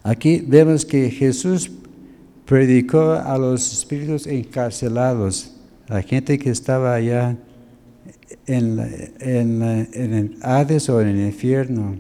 [0.04, 1.70] Aquí vemos que Jesús
[2.46, 5.54] predicó a los espíritus encarcelados,
[5.88, 7.38] la gente que estaba allá
[8.48, 8.80] en,
[9.20, 9.62] en,
[9.94, 11.98] en, el Hades o en el infierno.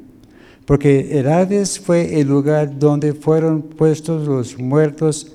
[0.66, 5.34] Porque el Hades fue el lugar donde fueron puestos los muertos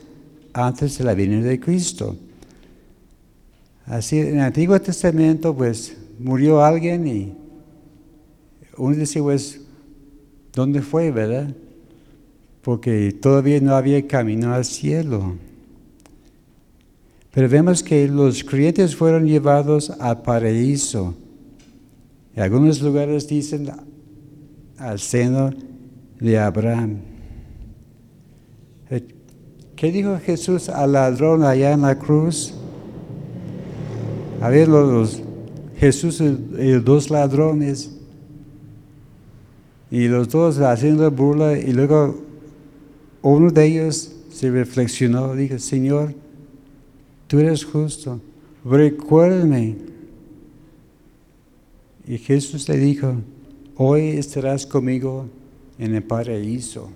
[0.52, 2.16] antes de la venida de Cristo.
[3.86, 7.34] Así, en el Antiguo Testamento, pues murió alguien y
[8.76, 9.60] uno dice, pues,
[10.52, 11.54] ¿dónde fue, verdad?
[12.62, 15.36] porque todavía no había camino al cielo.
[17.32, 21.14] Pero vemos que los creyentes fueron llevados al paraíso.
[22.34, 23.70] En algunos lugares dicen
[24.78, 25.50] al seno
[26.20, 26.98] de Abraham.
[29.74, 32.54] ¿Qué dijo Jesús al ladrón allá en la cruz?
[34.40, 35.22] A ver, los,
[35.76, 37.90] Jesús y los dos ladrones,
[39.90, 42.16] y los dos haciendo burla, y luego
[43.22, 46.14] uno de ellos se reflexionó, dijo, Señor,
[47.32, 48.20] tú eres justo,
[48.62, 49.78] recuérdame.
[52.06, 53.14] Y Jesús le dijo,
[53.74, 55.30] hoy estarás conmigo
[55.78, 56.90] en el paraíso.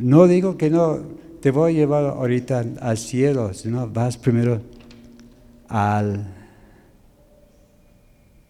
[0.00, 0.98] No digo que no
[1.40, 4.60] te voy a llevar ahorita al cielo, sino vas primero
[5.68, 6.26] al,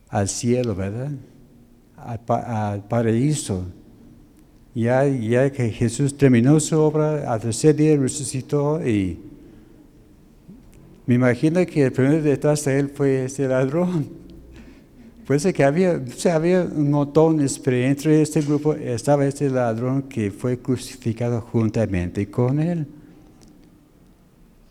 [0.08, 1.10] al cielo, ¿verdad?
[1.98, 3.66] Al, al paraíso.
[4.74, 9.18] Ya, ya, que Jesús terminó su obra, al tercer día resucitó y
[11.04, 14.08] me imagino que el primero detrás de él fue este ladrón.
[15.26, 16.00] Puede que había,
[16.32, 22.86] había montones, pero entre este grupo estaba este ladrón que fue crucificado juntamente con él.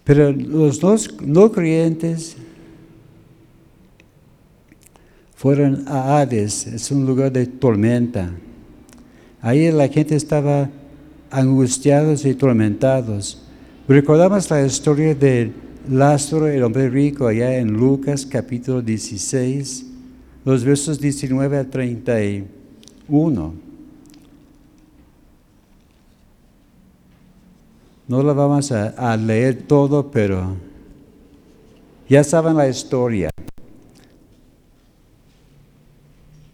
[0.03, 2.35] Pero los dos no creyentes
[5.35, 8.31] fueron a Hades, es un lugar de tormenta.
[9.41, 10.69] Ahí la gente estaba
[11.31, 13.41] angustiados y tormentados.
[13.87, 15.51] Recordamos la historia de
[15.89, 19.87] Lázaro, el hombre rico, allá en Lucas capítulo 16,
[20.45, 23.53] los versos 19 a 31.
[28.07, 30.55] No lo vamos a, a leer todo, pero
[32.07, 33.31] ya saben la historia.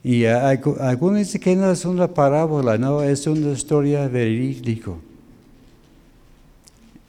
[0.07, 4.93] Y algunos dicen que no es una parábola, no, es una historia verídica.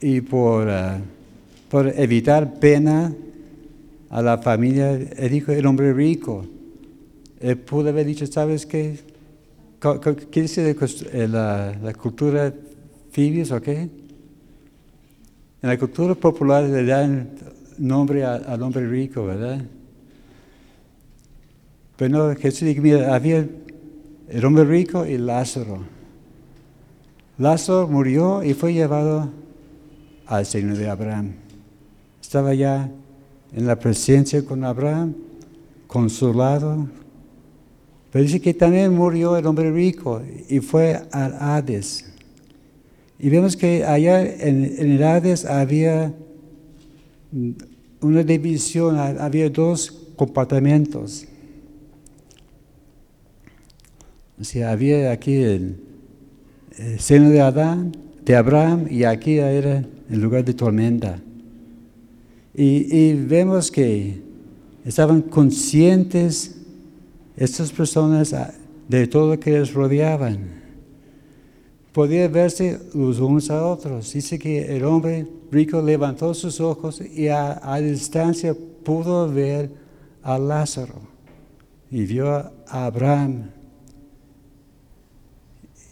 [0.01, 0.99] Y por, uh,
[1.69, 3.15] por evitar pena
[4.09, 6.45] a la familia, él dijo el hombre rico.
[7.39, 8.99] Él pudo haber dicho, ¿sabes qué?
[10.29, 10.75] ¿Qué dice
[11.13, 12.53] eh, la, cultura
[13.11, 13.77] fibios o qué?
[15.61, 17.29] En la cultura popular le dan
[17.77, 19.61] nombre al hombre rico, ¿verdad?
[21.99, 23.45] Pero no, Jesús dijo, mira, había
[24.29, 25.79] el hombre rico y Lázaro.
[27.37, 29.29] Lázaro murió y fue llevado
[30.25, 31.33] al seno de Abraham.
[32.21, 32.89] Estaba ya
[33.51, 35.13] en la presencia con Abraham,
[35.87, 36.87] consolado.
[38.13, 42.05] Pero dice que también murió el hombre rico y fue al Hades.
[43.19, 46.13] Y vemos que allá en, en el Hades había
[47.99, 51.25] una división, ha- había dos compartimentos.
[54.41, 55.77] Sea, había aquí el,
[56.77, 57.91] el seno de Adán,
[58.23, 61.19] de Abraham, y aquí era el lugar de tormenta.
[62.53, 64.21] Y, y vemos que
[64.85, 66.55] estaban conscientes
[67.37, 68.53] estas personas ah,
[68.87, 70.59] de todo lo que les rodeaban.
[71.93, 74.13] Podía verse los unos a otros.
[74.13, 79.71] Dice que el hombre rico levantó sus ojos y a, a distancia pudo ver
[80.21, 81.01] a Lázaro
[81.91, 83.49] y vio a Abraham.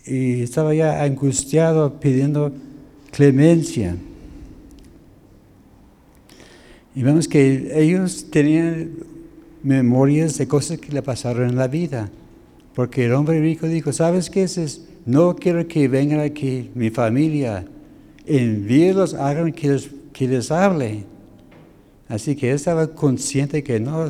[0.07, 2.51] Y estaba ya angustiado pidiendo
[3.11, 3.95] clemencia.
[6.95, 8.91] Y vemos que ellos tenían
[9.63, 12.09] memorias de cosas que le pasaron en la vida.
[12.73, 14.81] Porque el hombre rico dijo, ¿sabes qué es?
[15.05, 17.65] No quiero que vengan aquí mi familia.
[18.25, 21.03] Envíelos, hagan que les, que les hable.
[22.07, 24.07] Así que él estaba consciente que no,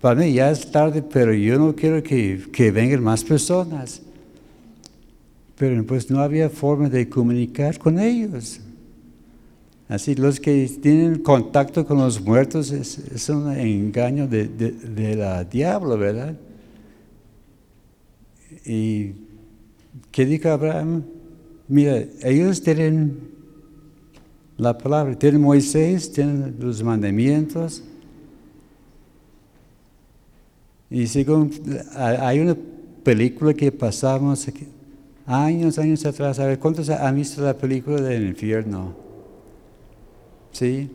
[0.00, 4.02] para mí ya es tarde, pero yo no quiero que, que vengan más personas.
[5.56, 8.60] Pero pues no había forma de comunicar con ellos.
[9.88, 15.98] Así, los que tienen contacto con los muertos es, es un engaño de, la diablo,
[15.98, 16.34] ¿verdad?
[18.64, 19.12] Y
[20.10, 21.04] ¿qué dijo Abraham?
[21.68, 23.34] Mira, ellos tienen
[24.56, 27.82] la palabra, tienen Moisés, tienen los mandamientos.
[30.90, 31.50] Y según,
[31.94, 32.56] hay una
[33.02, 34.66] película que pasamos aquí,
[35.26, 38.94] años, años atrás, a ver, ¿cuántos han visto la película del infierno?
[40.52, 40.90] ¿Sí?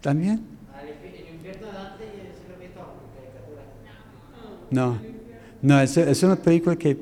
[0.00, 0.40] ¿También?
[1.02, 3.62] El infierno de se lo caricatura.
[4.70, 4.98] No,
[5.62, 6.96] no, es, es una película que,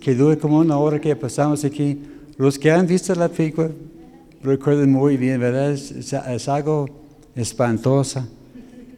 [0.00, 2.00] que dura como una hora que pasamos aquí.
[2.36, 3.70] Los que han visto la película
[4.42, 5.72] recuerdan muy bien, ¿verdad?
[5.72, 6.88] Es, algo
[7.34, 8.26] espantosa,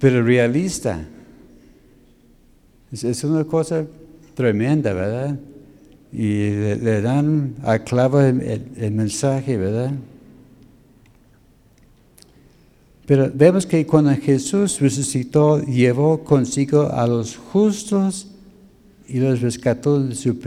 [0.00, 1.06] pero realista.
[2.90, 3.84] Es una cosa
[4.34, 5.38] tremenda, ¿verdad?
[6.16, 9.90] Y le, dan a clavo el, mensaje, ¿verdad?
[13.04, 18.28] Pero vemos que cuando Jesús resucitó, llevó consigo a los justos
[19.08, 20.38] y los rescató de su.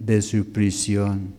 [0.00, 1.32] De su prisión.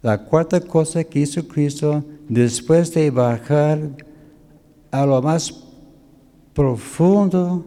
[0.00, 3.80] La cuarta cosa que hizo Cristo después de bajar
[4.92, 5.52] a lo más
[6.54, 7.66] profundo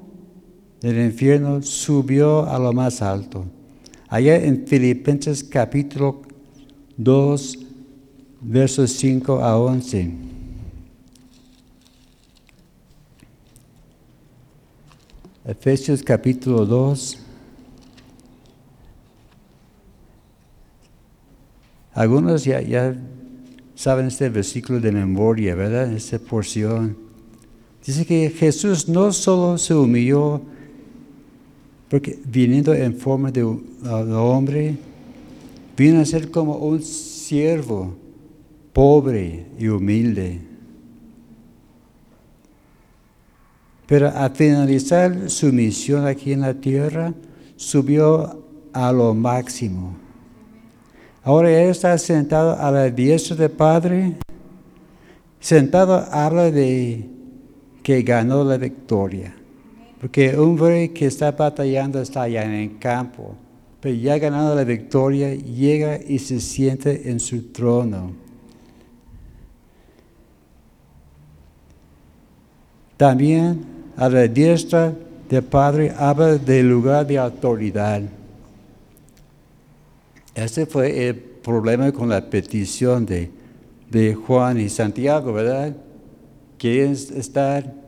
[0.79, 3.45] del infierno, subió a lo más alto.
[4.15, 6.21] Allá en Filipenses capítulo
[6.95, 7.59] 2,
[8.39, 10.09] versos 5 a 11.
[15.43, 17.19] Efesios capítulo 2.
[21.91, 22.95] Algunos ya, ya
[23.75, 25.91] saben este versículo de memoria, ¿verdad?
[25.91, 26.95] Esta porción.
[27.85, 30.54] Dice que Jesús no solo se humilló,
[31.89, 34.77] porque viniendo en forma de, hombre,
[35.77, 37.95] vino a ser como un siervo,
[38.73, 40.41] pobre y humilde.
[43.85, 47.13] Pero al finalizar su misión aquí en la tierra,
[47.55, 49.95] subió a lo máximo.
[51.23, 54.15] Ahora Él está sentado a la diestra del Padre.
[55.39, 57.07] Sentado habla de
[57.83, 59.35] que ganó la victoria.
[60.05, 63.33] Porque un hombre que está batallando está allá en el campo.
[63.81, 68.11] Pero ya ganado la victoria, llega y se siente en su trono.
[72.97, 73.65] También
[73.97, 74.93] a la diestra
[75.27, 78.03] del Padre habla del lugar de autoridad.
[80.35, 83.31] Ese fue el problema con la petición de,
[83.89, 85.75] de Juan y Santiago, ¿verdad?
[86.59, 87.84] Quieren estar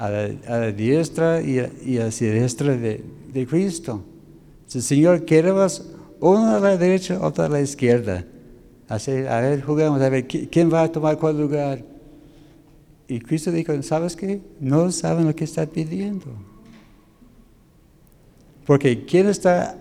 [0.00, 1.70] a la, a diestra y a,
[2.04, 3.04] la siniestra de,
[3.46, 4.02] Cristo.
[4.74, 5.84] El Señor, queremos
[6.20, 8.24] uno a la derecha, otro a la izquierda.
[8.88, 11.84] A ver, jugamos, a ver, ¿qui- ¿quién va a tomar cuál lugar?
[13.08, 14.40] Y Cristo dijo, ¿sabes qué?
[14.58, 16.26] No saben lo que está pidiendo.
[18.64, 19.76] Porque ¿quién está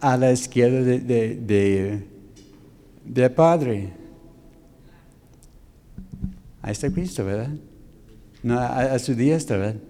[0.00, 2.06] a la izquierda de, de,
[3.04, 3.92] de Padre?
[6.62, 7.50] Ahí está Cristo, ¿verdad?
[8.46, 9.80] No, a, su diestra, ¿verdad?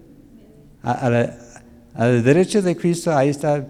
[0.81, 1.37] A, a la,
[1.93, 3.63] a la derecha de Cristo, ahí está,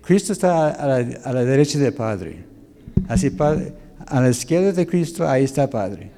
[0.00, 2.44] Cristo está a la, a la derecha del Padre.
[3.08, 3.72] Así, Padre,
[4.06, 6.12] a la izquierda de Cristo, ahí está Padre.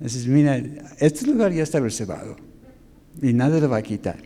[0.00, 0.56] Entonces, mira,
[0.98, 2.36] este lugar ya está reservado
[3.20, 4.16] y nadie lo va a quitar.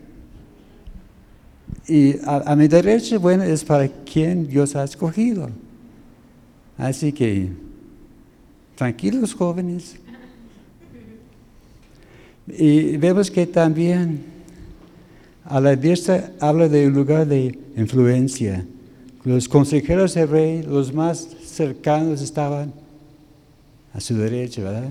[1.85, 5.49] Y a, a mi derecha, bueno, es para quien Dios ha escogido.
[6.77, 7.49] Así que,
[8.75, 9.97] tranquilos jóvenes.
[12.57, 14.23] Y vemos que también
[15.45, 18.65] a la diestra habla de un lugar de influencia.
[19.23, 22.73] Los consejeros del rey, los más cercanos estaban
[23.93, 24.89] a su derecha, ¿verdad?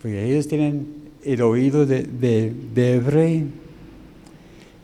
[0.00, 0.86] Porque ellos tienen
[1.22, 3.46] el oído de, de, del rey.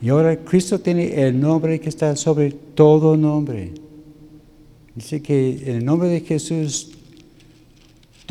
[0.02, 3.72] Y ahora Cristo tiene el nombre que está sobre todo nombre.
[4.94, 6.92] Dice que en el nombre de Jesús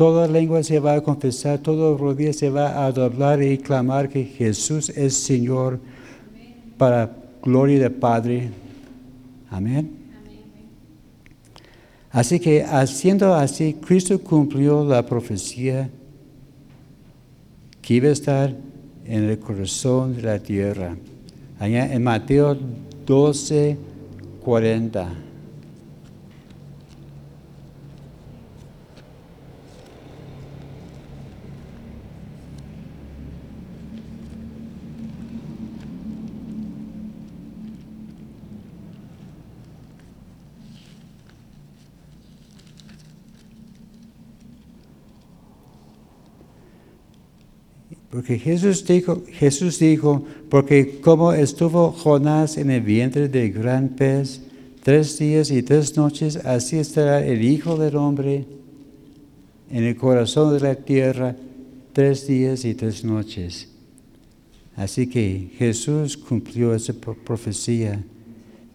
[0.00, 4.24] toda lengua se va a confesar, todo rodilla se va a doblar y clamar que
[4.24, 5.78] Jesús es Señor
[6.78, 8.48] para gloria del Padre.
[9.50, 9.90] Amén.
[12.10, 15.90] Así que haciendo así, Cristo cumplió la profecía
[17.82, 18.56] que iba a estar
[19.04, 20.96] en el corazón de la tierra.
[21.58, 22.56] Allá en Mateo
[23.04, 23.76] 12,
[24.42, 25.29] 40.
[48.10, 54.42] Porque Jesús dijo, Jesús dijo, porque como estuvo Jonás en el vientre del gran pez
[54.82, 58.46] tres días y tres noches, así estará el Hijo del Hombre
[59.70, 61.36] en el corazón de la tierra
[61.92, 63.68] tres días y tres noches.
[64.74, 68.02] Así que Jesús cumplió esa profecía.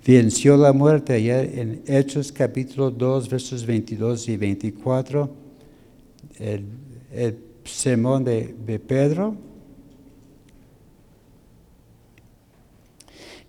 [0.06, 5.30] Venció la muerte allá en Hechos capítulo 2, versos 22 y 24.
[6.40, 9.36] El, sermón de, de, Pedro.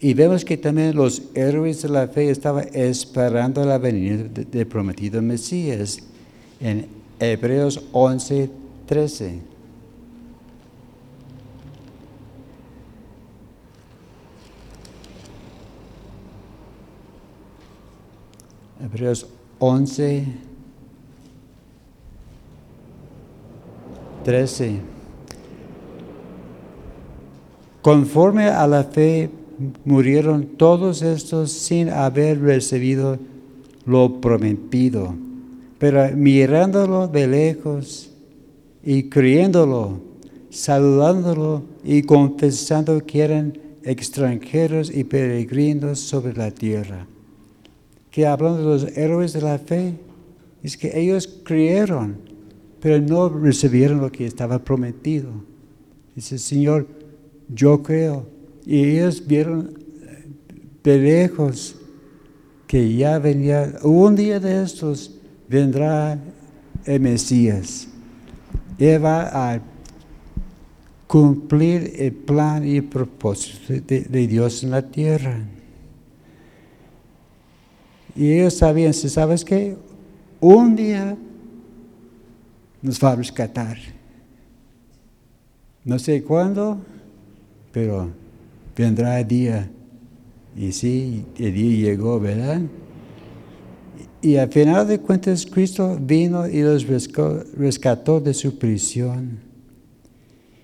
[0.01, 4.67] Y vemos que también los héroes de la fe estaban esperando la venida del de
[4.67, 5.99] prometido Mesías
[6.61, 6.87] en
[7.19, 8.51] Hebreos 11,
[8.87, 9.41] 13.
[18.83, 19.27] Hebreos
[19.59, 20.27] 11,
[24.27, 24.81] 13.
[27.81, 29.31] Conforme a la fe
[29.85, 33.21] murieron todos estos sin haber recibido
[33.85, 35.15] lo prometido,
[35.79, 38.11] pero mirándolo de lejos
[38.83, 40.01] y creyéndolo,
[40.51, 47.07] saludándolo y confesando que eran extranjeros y peregrinos sobre la tierra.
[48.11, 49.95] Que hablando de los héroes de la fe,
[50.65, 52.26] es que ellos creyeron
[52.87, 55.29] pero no recibieron lo que estaba prometido.
[56.15, 56.87] Dice, Señor,
[57.53, 58.29] yo creo.
[58.65, 59.77] Y ellos vieron
[60.85, 61.75] de lejos
[62.69, 65.19] que ya venía, un día de estos
[65.49, 66.17] vendrá
[66.85, 67.89] el Mesías.
[68.79, 69.61] Él va a
[71.09, 75.41] cumplir el plan y el propósito de, de Dios en la tierra.
[78.15, 79.77] Y ellos sabían, ¿sabes qué?
[80.39, 81.17] Un día
[82.87, 83.77] nos va a rescatar.
[85.85, 86.79] No sé cuándo,
[87.73, 88.11] pero
[88.77, 89.69] vendrá el día.
[90.57, 92.63] Y sí, el día llegó, ¿verdad?
[94.23, 99.41] Y al final de cuentas, Cristo vino y los rescató de su prisión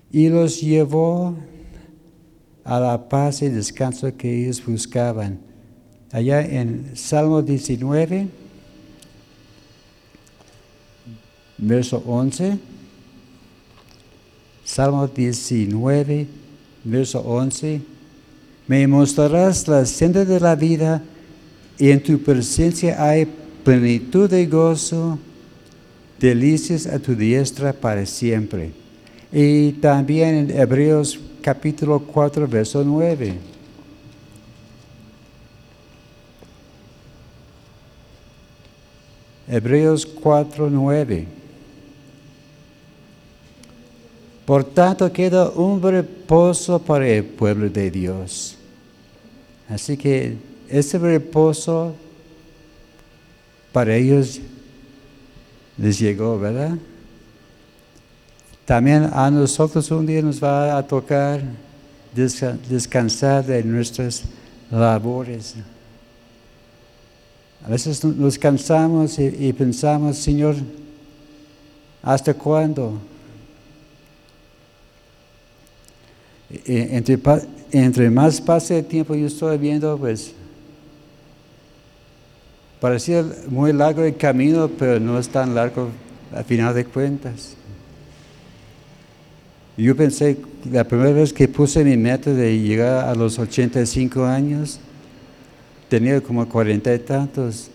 [0.09, 1.35] y los llevó
[2.63, 5.39] a la paz y descanso que ellos buscaban.
[6.11, 8.29] Allá en Salmo 19,
[11.57, 12.57] verso 11.
[14.63, 16.27] Salmo 19,
[16.83, 17.81] verso 11.
[18.67, 21.03] Me mostrarás la senda de la vida
[21.77, 23.27] y en tu presencia hay
[23.63, 25.17] plenitud de gozo,
[26.19, 28.71] delicias a tu diestra para siempre.
[29.31, 33.33] Y también en Hebreos capítulo 4, verso 9.
[39.47, 41.42] Hebreos 4, 9.
[44.45, 48.57] Por tanto, queda un reposo para el pueblo de Dios.
[49.69, 50.37] Así que
[50.67, 51.95] ese reposo
[53.71, 54.39] para ellos
[55.77, 56.77] les llegó, ¿verdad?
[58.65, 61.41] También a nosotros un día nos va a tocar
[62.13, 64.23] descansar de nuestras
[64.69, 65.55] labores.
[67.65, 70.55] A veces nos cansamos y, pensamos, Señor,
[72.01, 72.99] ¿hasta cuándo?
[76.65, 77.19] Entre,
[77.71, 80.33] entre más pase el tiempo yo estoy viendo, pues
[82.79, 85.89] parecía muy largo el camino, pero no es tan largo
[86.35, 87.55] a final de cuentas.
[89.75, 90.37] Yo pensé,
[90.71, 94.79] la primera vez que puse mi meta de llegar a los 85 años,
[95.89, 97.71] tenía como cuarenta y tantos.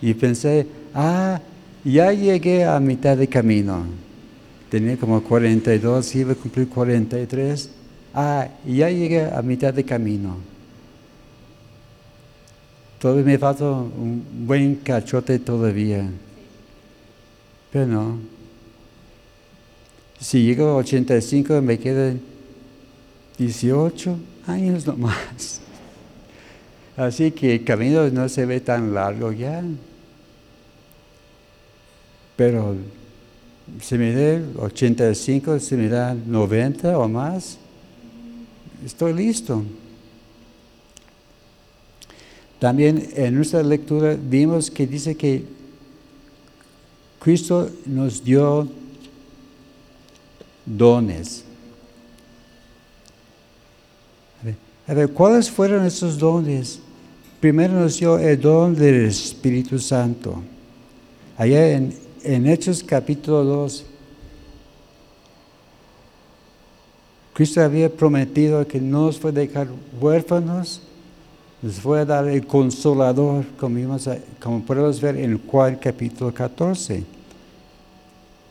[0.00, 1.40] Y pensé, ah,
[1.84, 3.84] ya llegué a mitad de camino.
[4.70, 7.70] Tenía como 42, iba a cumplir 43.
[8.18, 10.38] Ah, ya llegué a mitad de camino.
[12.98, 16.08] Todavía me falta un buen cachote todavía.
[17.70, 18.18] Pero no.
[20.18, 22.22] Si llego a 85 me quedan
[23.36, 25.60] 18 años nomás.
[26.96, 29.62] Así que el camino no se ve tan largo ya.
[32.34, 32.76] Pero
[33.82, 37.58] si me da 85, si me da 90 o más,
[38.84, 39.62] estoy listo.
[42.58, 45.44] También en nuestra lectura vimos que dice que
[47.20, 48.68] Cristo nos dio
[50.64, 51.44] dones.
[54.88, 56.78] A ver, ¿cuáles fueron esos dones?
[57.40, 60.42] Primero nos dio el don del Espíritu Santo.
[61.36, 63.84] Allá en, en Hechos capítulo 2,
[67.36, 69.68] Cristo había prometido que no nos fue a dejar
[70.00, 70.80] huérfanos,
[71.60, 77.04] nos fue a dar el consolador, como, podemos ver en Juan capítulo 14.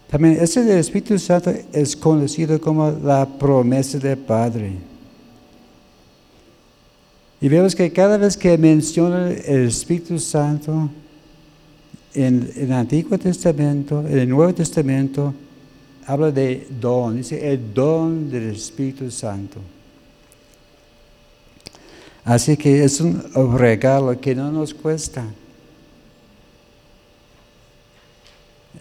[0.07, 4.73] También ese del Espíritu Santo es conocido como la promesa del Padre.
[7.41, 10.91] Y vemos que cada vez que menciona el Espíritu Santo
[12.13, 15.33] en, el Antiguo Testamento, en el Nuevo Testamento,
[16.05, 19.59] habla de don, dice el don del Espíritu Santo.
[22.23, 25.25] Así que es un regalo que no nos cuesta.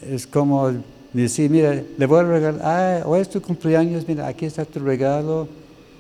[0.03, 0.73] Es como
[1.13, 4.81] decir, mira, le voy a regalar, ah, hoy es tu cumpleaños, mira, aquí está tu
[4.81, 5.49] regalo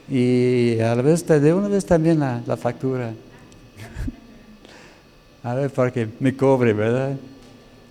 [0.08, 3.12] y a la vez de una vez también la, la factura.
[5.42, 7.16] a ver, para que me cobre, ¿verdad?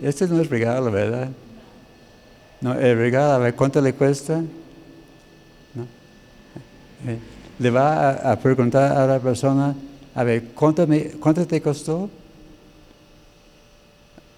[0.01, 1.29] Este no es regalo, ¿verdad?
[2.63, 4.41] No, el regalo, a ver, ¿cuánto le cuesta?
[5.75, 5.83] ¿No?
[7.05, 7.19] Eh,
[7.59, 9.75] le va a, preguntar a la persona,
[10.15, 12.09] a ver, ¿cuánto, me, cuánto te costó?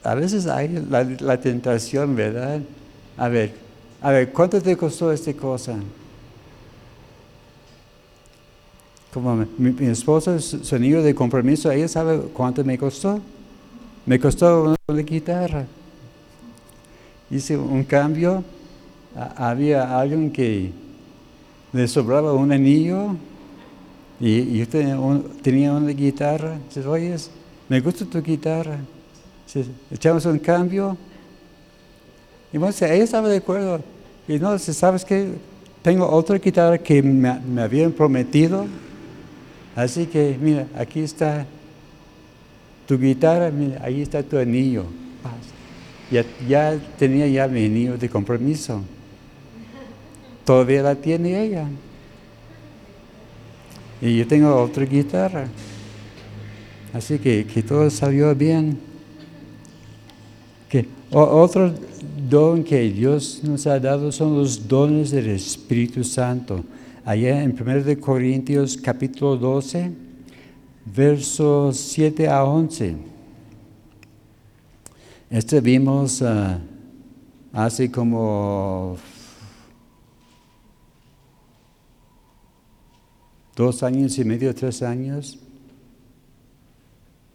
[0.03, 2.59] A veces hay la, la tentación, ¿verdad?
[3.15, 3.53] A ver,
[4.01, 5.77] a ver, ¿cuánto te costó esta cosa?
[9.13, 13.21] Como mi, esposa, su, niño de compromiso, ella sabe cuánto me costó.
[14.05, 15.65] Me costó una, guitarra.
[17.29, 18.43] Hice un cambio.
[19.35, 20.71] había alguien que
[21.73, 23.15] le sobraba un anillo
[24.19, 26.57] y, yo tenía, una guitarra.
[26.67, 27.15] Dice, oye,
[27.67, 28.77] me gusta tu guitarra.
[29.91, 30.97] echamos un cambio.
[32.53, 33.81] Y bueno, ella estaba de acuerdo.
[34.27, 35.33] Y no, ¿sabes qué?
[35.81, 38.65] Tengo otra guitarra que me, me habían prometido
[39.75, 41.45] Así que, mira, aquí está
[42.87, 44.85] tu guitarra, mira, ahí está tu anillo.
[46.11, 48.81] Ya, ya tenía ya mi anillo de compromiso.
[50.45, 51.67] Todavía la tiene ella.
[54.01, 55.47] Y yo tengo otra guitarra.
[56.93, 58.77] Así que, que todo salió bien.
[60.69, 61.73] Que, otro
[62.29, 66.63] don que Dios nos ha dado son los dones del Espíritu Santo
[67.05, 69.91] allá en 1 Corintios capítulo 12,
[70.85, 73.14] versos 7 a 11.
[75.29, 76.23] Este vimos
[77.51, 78.95] hace como
[83.55, 85.39] dos años y medio, tres años.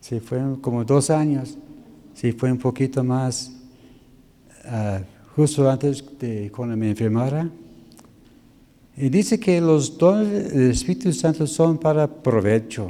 [0.00, 1.58] Sí, fueron como dos años.
[2.14, 3.50] Sí, fue un poquito más,
[4.66, 5.02] uh,
[5.34, 7.50] justo antes de cuando me enfermara.
[8.96, 12.88] Y dice que los dones del Espíritu Santo son para provecho.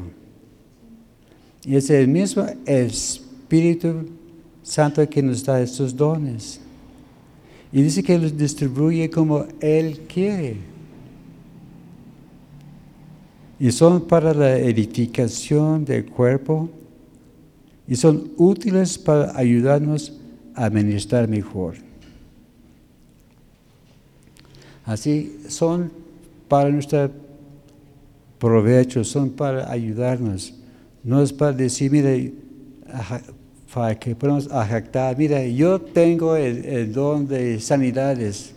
[1.64, 4.19] Y es el mismo Espíritu
[4.62, 6.61] Santo que nos da estos dones.
[7.72, 10.56] Y dice que los distribuye como Él quiere.
[13.58, 16.70] Y son para la edificación del cuerpo
[17.86, 20.14] y son útiles para ayudarnos
[20.54, 21.74] a administrar mejor.
[24.84, 25.92] Así son
[26.48, 27.11] para nuestro
[28.38, 30.54] provecho, son para ayudarnos.
[31.04, 32.32] No es para decir, mire,
[33.72, 38.52] para que podamos jactar, mira, yo tengo el, don de sanidades,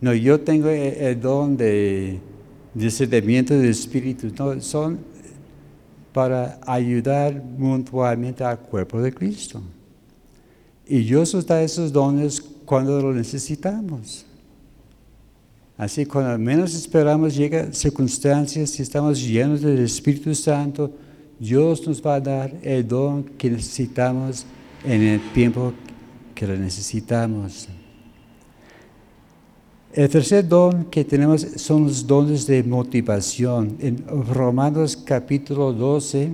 [0.00, 2.20] no, yo tengo el, don de
[2.74, 4.98] discernimiento del espíritu, no, son
[6.12, 9.62] para ayudar mutuamente al cuerpo de Cristo.
[10.86, 14.26] Y Dios nos da esos dones cuando los necesitamos.
[15.78, 20.92] Así, cuando menos esperamos, llegan circunstancias, y estamos llenos del Espíritu Santo,
[21.38, 24.46] Dios nos va a dar el don que necesitamos
[24.84, 25.72] en el tiempo
[26.34, 27.68] que lo necesitamos.
[29.92, 33.76] El tercer don que tenemos son los dones de motivación.
[33.78, 36.32] En Romanos capítulo 12,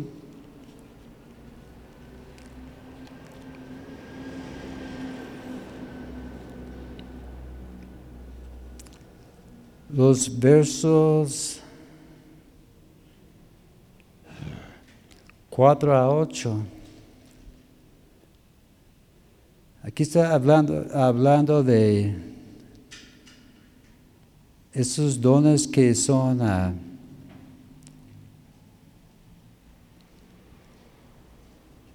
[9.93, 11.58] los versos
[15.59, 16.57] 4 a 8.
[19.83, 22.15] Aquí está hablando, hablando de
[24.73, 26.73] esos dones que son ah,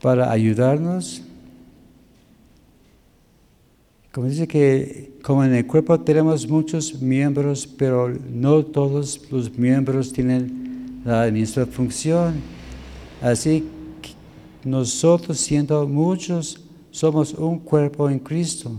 [0.02, 1.22] para ayudarnos.
[4.12, 10.12] Como dice que como en el cuerpo tenemos muchos miembros, pero no todos los miembros
[10.12, 12.63] tienen la misma función.
[13.24, 13.64] Así
[14.66, 16.60] nosotros siendo muchos
[16.92, 18.72] somos un cuerpo en Cristo,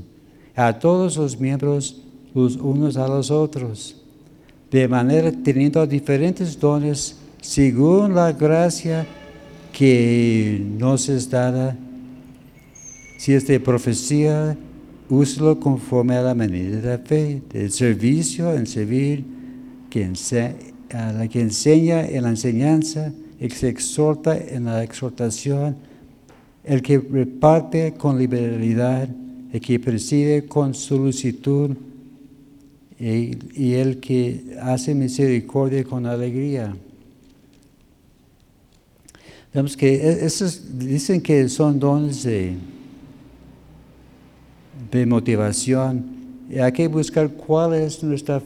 [0.54, 2.02] a todos los miembros
[2.34, 3.96] los unos a los otros,
[4.70, 9.06] de manera teniendo diferentes dones según la gracia
[9.72, 11.76] que nos es dada.
[13.16, 14.58] Si es de profecía,
[15.08, 19.24] úselo conforme a la medida de la fe, del servicio en servir,
[20.92, 23.12] a la que enseña en la enseñanza,
[23.50, 25.76] se exhorta en la exhortación,
[26.64, 29.08] el que reparte con liberalidad,
[29.52, 31.76] el que preside con solicitud
[32.98, 36.74] y, el que hace misericordia con alegría.
[39.52, 42.56] Vemos que e, esos dicen que son dones de,
[45.06, 46.04] motivación.
[46.60, 48.40] Hay que buscar cuál es nuestra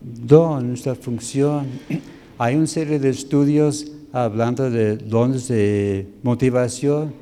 [0.00, 1.66] don, nuestra función.
[2.38, 7.12] Hay una serie de estudios hablando de dones de motivación.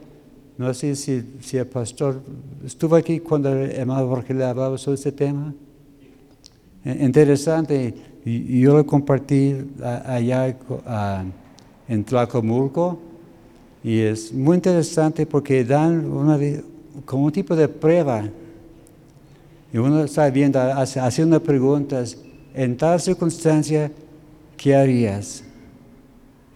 [0.58, 2.20] No sé si, si el pastor
[2.66, 5.54] estuvo aquí cuando hermano Jorge le hablaba sobre este tema.
[6.84, 10.54] Eh, interesante, yo lo compartí allá
[11.88, 12.98] en Tlacomulco
[13.82, 16.38] y es muy interesante porque dan una,
[17.06, 18.24] como un tipo de prueba
[19.72, 22.18] y uno está viendo, haciendo preguntas,
[22.52, 23.90] en tal circunstancia,
[24.56, 25.44] ¿qué harías?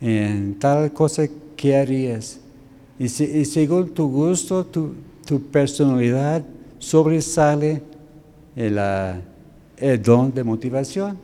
[0.01, 1.27] En tal cosa
[1.57, 2.41] que harías.
[2.99, 4.95] Y, según tu gusto, tu,
[5.51, 6.45] personalidad,
[6.79, 7.83] sobresale
[8.55, 8.79] el,
[9.77, 11.19] el, don de motivación.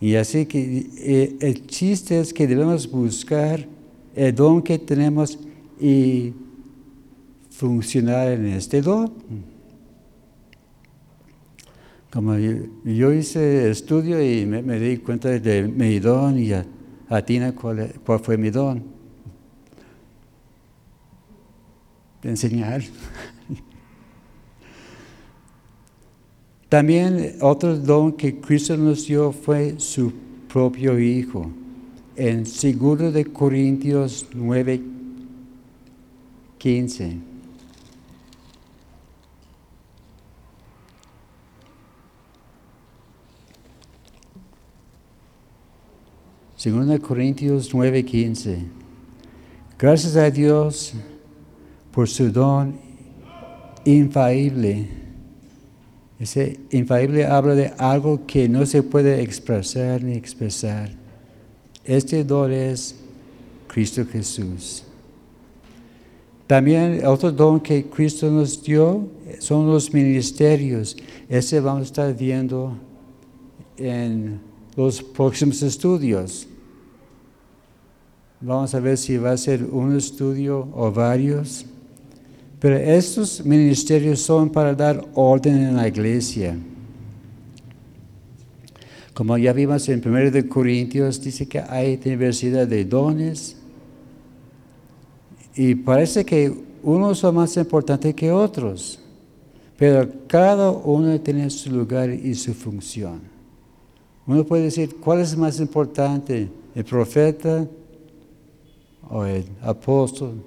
[0.00, 3.66] Y así que el chiste es que debemos buscar
[4.14, 5.38] el don que tenemos
[5.80, 6.32] y
[7.50, 9.12] funcionar en este don.
[12.14, 16.64] Como yo, hice estudio y me, di cuenta de mi don y a,
[17.26, 18.84] Tina cuál, cuál, fue mi don.
[22.22, 22.82] De enseñar.
[26.68, 30.12] También otro don que Cristo nos dio fue su
[30.46, 31.50] propio Hijo.
[32.14, 34.80] En 2 de Corintios 9,
[36.58, 37.33] 15.
[46.64, 48.56] Según Corintios 9:15.
[49.78, 50.94] Gracias a Dios
[51.92, 52.74] por su don
[53.84, 54.88] infalible.
[56.18, 60.88] Ese infalible habla de algo que no se puede expresar ni expresar.
[61.84, 62.94] Este don es
[63.66, 64.84] Cristo Jesús.
[66.46, 69.06] También otro don que Cristo nos dio
[69.38, 70.96] son los ministerios.
[71.28, 72.74] Ese vamos a estar viendo
[73.76, 74.40] en
[74.74, 76.48] los próximos estudios.
[78.46, 81.64] Vamos a ver si va a ser un estudio o varios.
[82.60, 86.54] Pero estos ministerios son para dar orden en la iglesia.
[89.14, 93.56] Como ya vimos en 1 de Corintios, dice que hay diversidad de dones
[95.54, 99.00] y parece que unos son más importantes que otros,
[99.78, 103.22] pero cada uno tiene su lugar y su función.
[104.26, 106.50] Uno puede decir, ¿cuál es más importante?
[106.74, 107.66] ¿El profeta
[109.10, 110.42] o el apóstol?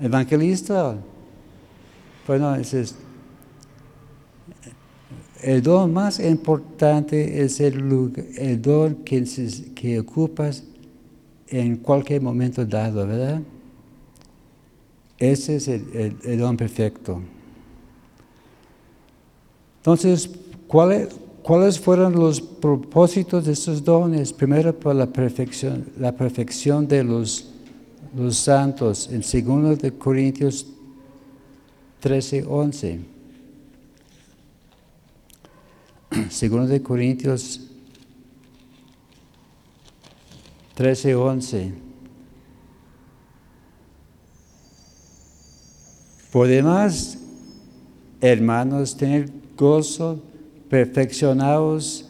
[0.00, 0.96] ¿Evangelista?
[2.26, 2.96] Bueno, es,
[5.44, 10.64] el don más importante es el, el don que, ocupas
[11.48, 13.42] en cualquier momento dado, ¿verdad?
[15.18, 17.20] Ese es el, don perfecto.
[19.76, 20.30] Entonces,
[20.66, 21.08] ¿cuáles,
[21.42, 24.32] ¿cuáles fueron los propósitos de estos dones?
[24.32, 27.53] Primero, por la perfección, la perfección de los,
[28.16, 30.66] los santos, en 2 de Corintios
[32.00, 33.00] 13, 11.
[36.30, 37.60] Segundo de Corintios
[40.74, 41.72] 13, 11.
[46.30, 47.18] Por demás,
[48.20, 50.22] hermanos, tener gozo,
[50.68, 52.08] perfeccionados,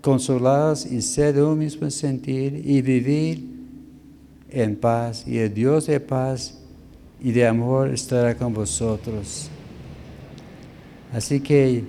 [0.00, 3.53] consolados y ser de un mismo sentir y vivir
[4.54, 5.26] en paz.
[5.26, 6.58] Y el Dios de paz
[7.20, 9.50] y de amor estará con vosotros.
[11.12, 11.84] Así que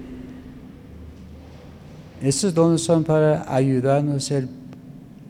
[2.21, 4.47] estos dones son para ayudarnos a ser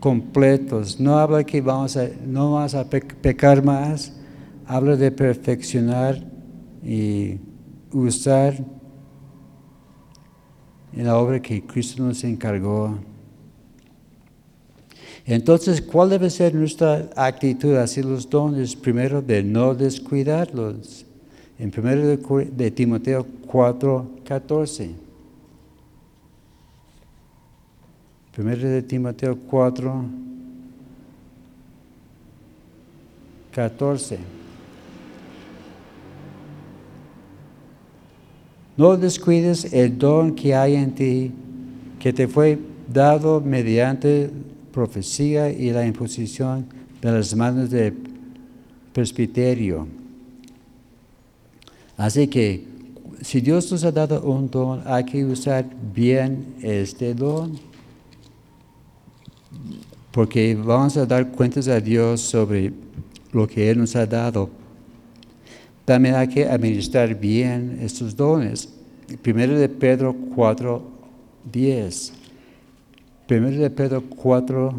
[0.00, 0.98] completos.
[0.98, 4.12] No habla que vamos a, no vamos a pecar más,
[4.66, 6.22] habla de perfeccionar
[6.82, 7.38] y
[7.92, 8.54] usar
[10.92, 12.98] en la obra que Cristo nos encargó.
[15.26, 18.76] Entonces, ¿cuál debe ser nuestra actitud hacia los dones?
[18.76, 21.04] Primero, de no descuidarlos.
[21.58, 24.90] En primero de, Timoteo 4, 14.
[28.32, 30.04] Primero de Timoteo 4,
[33.52, 34.18] 14.
[38.76, 41.32] No descuides el don que hay en ti,
[41.98, 42.58] que te fue
[42.92, 44.30] dado mediante
[44.76, 46.66] profecía y la imposición
[47.00, 47.94] de las manos del
[48.92, 49.88] presbiterio.
[51.96, 52.62] Así que
[53.22, 55.64] si Dios nos ha dado un don, hay que usar
[55.94, 57.58] bien este don,
[60.12, 62.70] porque vamos a dar cuentas a Dios sobre
[63.32, 64.50] lo que Él nos ha dado.
[65.86, 68.68] También hay que administrar bien estos dones.
[69.22, 70.82] Primero de Pedro 4,
[71.50, 72.25] 10.
[73.26, 74.72] Primero de Pedro 4,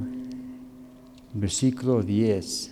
[1.33, 2.71] versículo 10.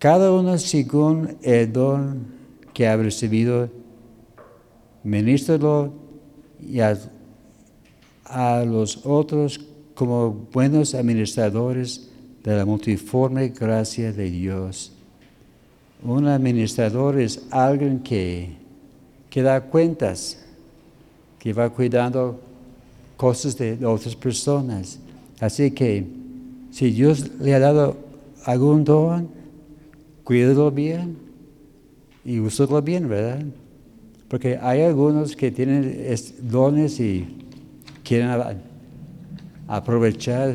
[0.00, 2.26] Cada uno según el don
[2.74, 3.70] que ha recibido,
[5.04, 5.92] ministralo
[6.60, 6.98] y a,
[8.24, 9.60] a los otros
[9.94, 12.10] como buenos administradores
[12.42, 14.90] de la multiforme gracia de Dios.
[16.02, 18.56] Un administrador es alguien que,
[19.30, 20.47] que da cuentas
[21.38, 22.40] que va cuidando
[23.16, 24.98] cosas de otras personas.
[25.40, 26.06] Así que
[26.70, 27.96] si Dios le ha dado
[28.44, 29.28] algún don,
[30.24, 31.16] cuídalo bien
[32.24, 33.44] y úsalo bien, ¿verdad?
[34.28, 36.06] Porque hay algunos que tienen
[36.42, 37.26] dones y
[38.04, 38.30] quieren
[39.66, 40.54] aprovechar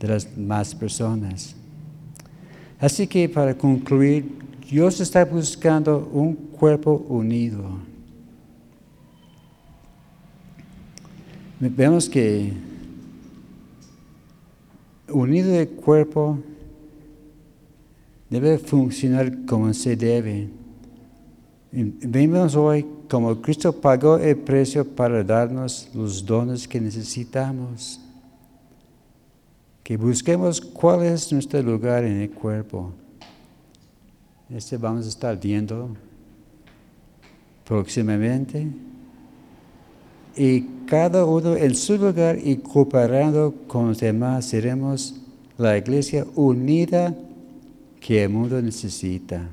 [0.00, 1.54] de las más personas.
[2.80, 4.38] Así que para concluir,
[4.70, 7.87] Dios está buscando un cuerpo unido
[11.60, 12.52] vemos que
[15.08, 16.38] unido el cuerpo
[18.30, 20.48] debe funcionar como se debe.
[21.72, 28.00] Vemos hoy como Cristo pagó el precio para darnos los dones que necesitamos.
[29.82, 32.92] Que busquemos cuál es nuestro lugar en el cuerpo.
[34.50, 35.90] Este vamos a estar viendo
[37.64, 38.66] próximamente
[40.36, 45.14] y cada uno en su lugar y cooperando con los demás seremos
[45.58, 47.14] la iglesia unida
[48.00, 49.48] que el mundo necesita.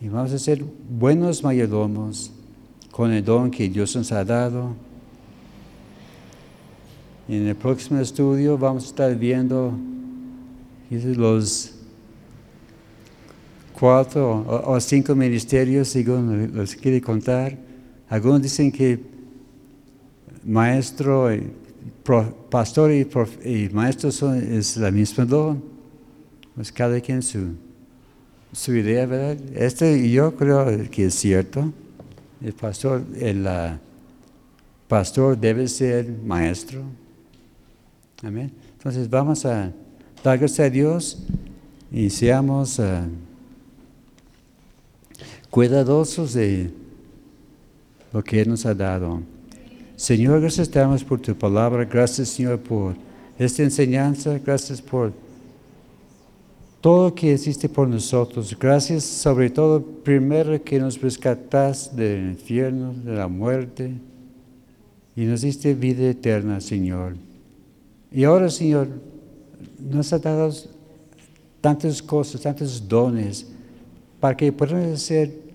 [0.00, 2.30] Y vamos a ser buenos mayordomos
[2.90, 4.70] con el don que Dios nos ha dado.
[7.28, 9.74] En el próximo estudio vamos a estar viendo
[10.90, 11.74] los
[13.78, 17.67] cuatro o, cinco ministerios, según los quiere contar
[18.08, 18.98] algunos dicen que
[20.44, 21.28] maestro,
[22.48, 25.62] pastor y, maestro son, es la misma don.
[26.54, 27.54] Pues cada quien su,
[28.52, 29.36] su idea, ¿verdad?
[29.54, 31.72] Este yo creo que es cierto.
[32.40, 33.46] El pastor, el
[34.88, 36.82] pastor debe ser maestro.
[38.22, 38.50] Amén.
[38.76, 39.72] Entonces vamos a
[40.24, 41.18] dar gracias a Dios
[41.92, 43.06] y seamos ah,
[45.50, 46.70] cuidadosos de
[48.12, 49.22] lo que Él nos ha dado.
[49.96, 51.84] Señor, gracias te por tu palabra.
[51.84, 52.94] Gracias, Señor, por
[53.38, 54.38] esta enseñanza.
[54.38, 55.12] Gracias por
[56.80, 58.56] todo que existe por nosotros.
[58.58, 63.92] Gracias sobre todo, primero que nos rescatas del infierno, de la muerte,
[65.16, 67.16] y nos diste vida eterna, Señor.
[68.12, 68.88] Y ahora, Señor,
[69.78, 70.54] nos has dado
[71.60, 73.46] tantas cosas, tantos dones,
[74.20, 75.47] para que puedan ser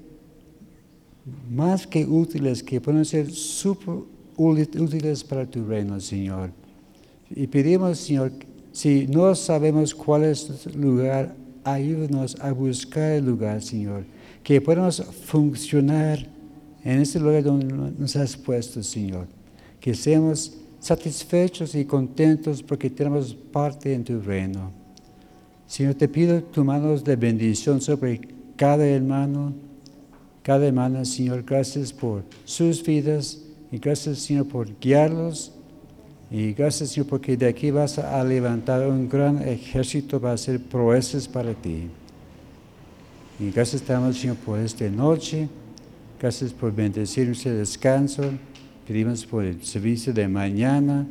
[1.50, 3.96] más que útiles, que puedan ser súper
[4.38, 6.52] útiles para tu reino, Señor.
[7.30, 8.32] Y pedimos, Señor,
[8.72, 14.06] si no sabemos cuál es el lugar, ayúdanos a buscar el lugar, Señor.
[14.44, 16.28] Que podamos funcionar
[16.84, 19.28] en este lugar donde nos has puesto, Señor.
[19.80, 24.72] Que seamos satisfechos y contentos porque tenemos parte en tu reino.
[25.66, 28.20] Señor, te pido tu manos de bendición sobre
[28.58, 29.54] cada hermano,
[30.44, 31.44] cada hermana, Señor.
[31.44, 33.40] Gracias por sus vidas
[33.72, 35.54] y gracias, Señor, por guiarlos
[36.30, 41.28] y gracias, Señor, porque de aquí vas a levantar un gran ejército para hacer proezas
[41.28, 41.88] para ti.
[43.40, 45.48] Y gracias te damos, Señor, por esta noche.
[46.20, 48.24] Gracias por bendecir este descanso.
[48.88, 51.06] Pedimos por el servicio de mañana,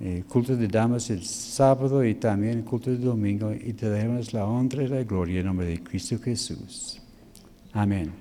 [0.00, 3.52] el culto de damas el sábado y también el culto de domingo.
[3.52, 7.00] Y te damos la honra y la gloria en nombre de Cristo Jesús.
[7.72, 8.19] Amén.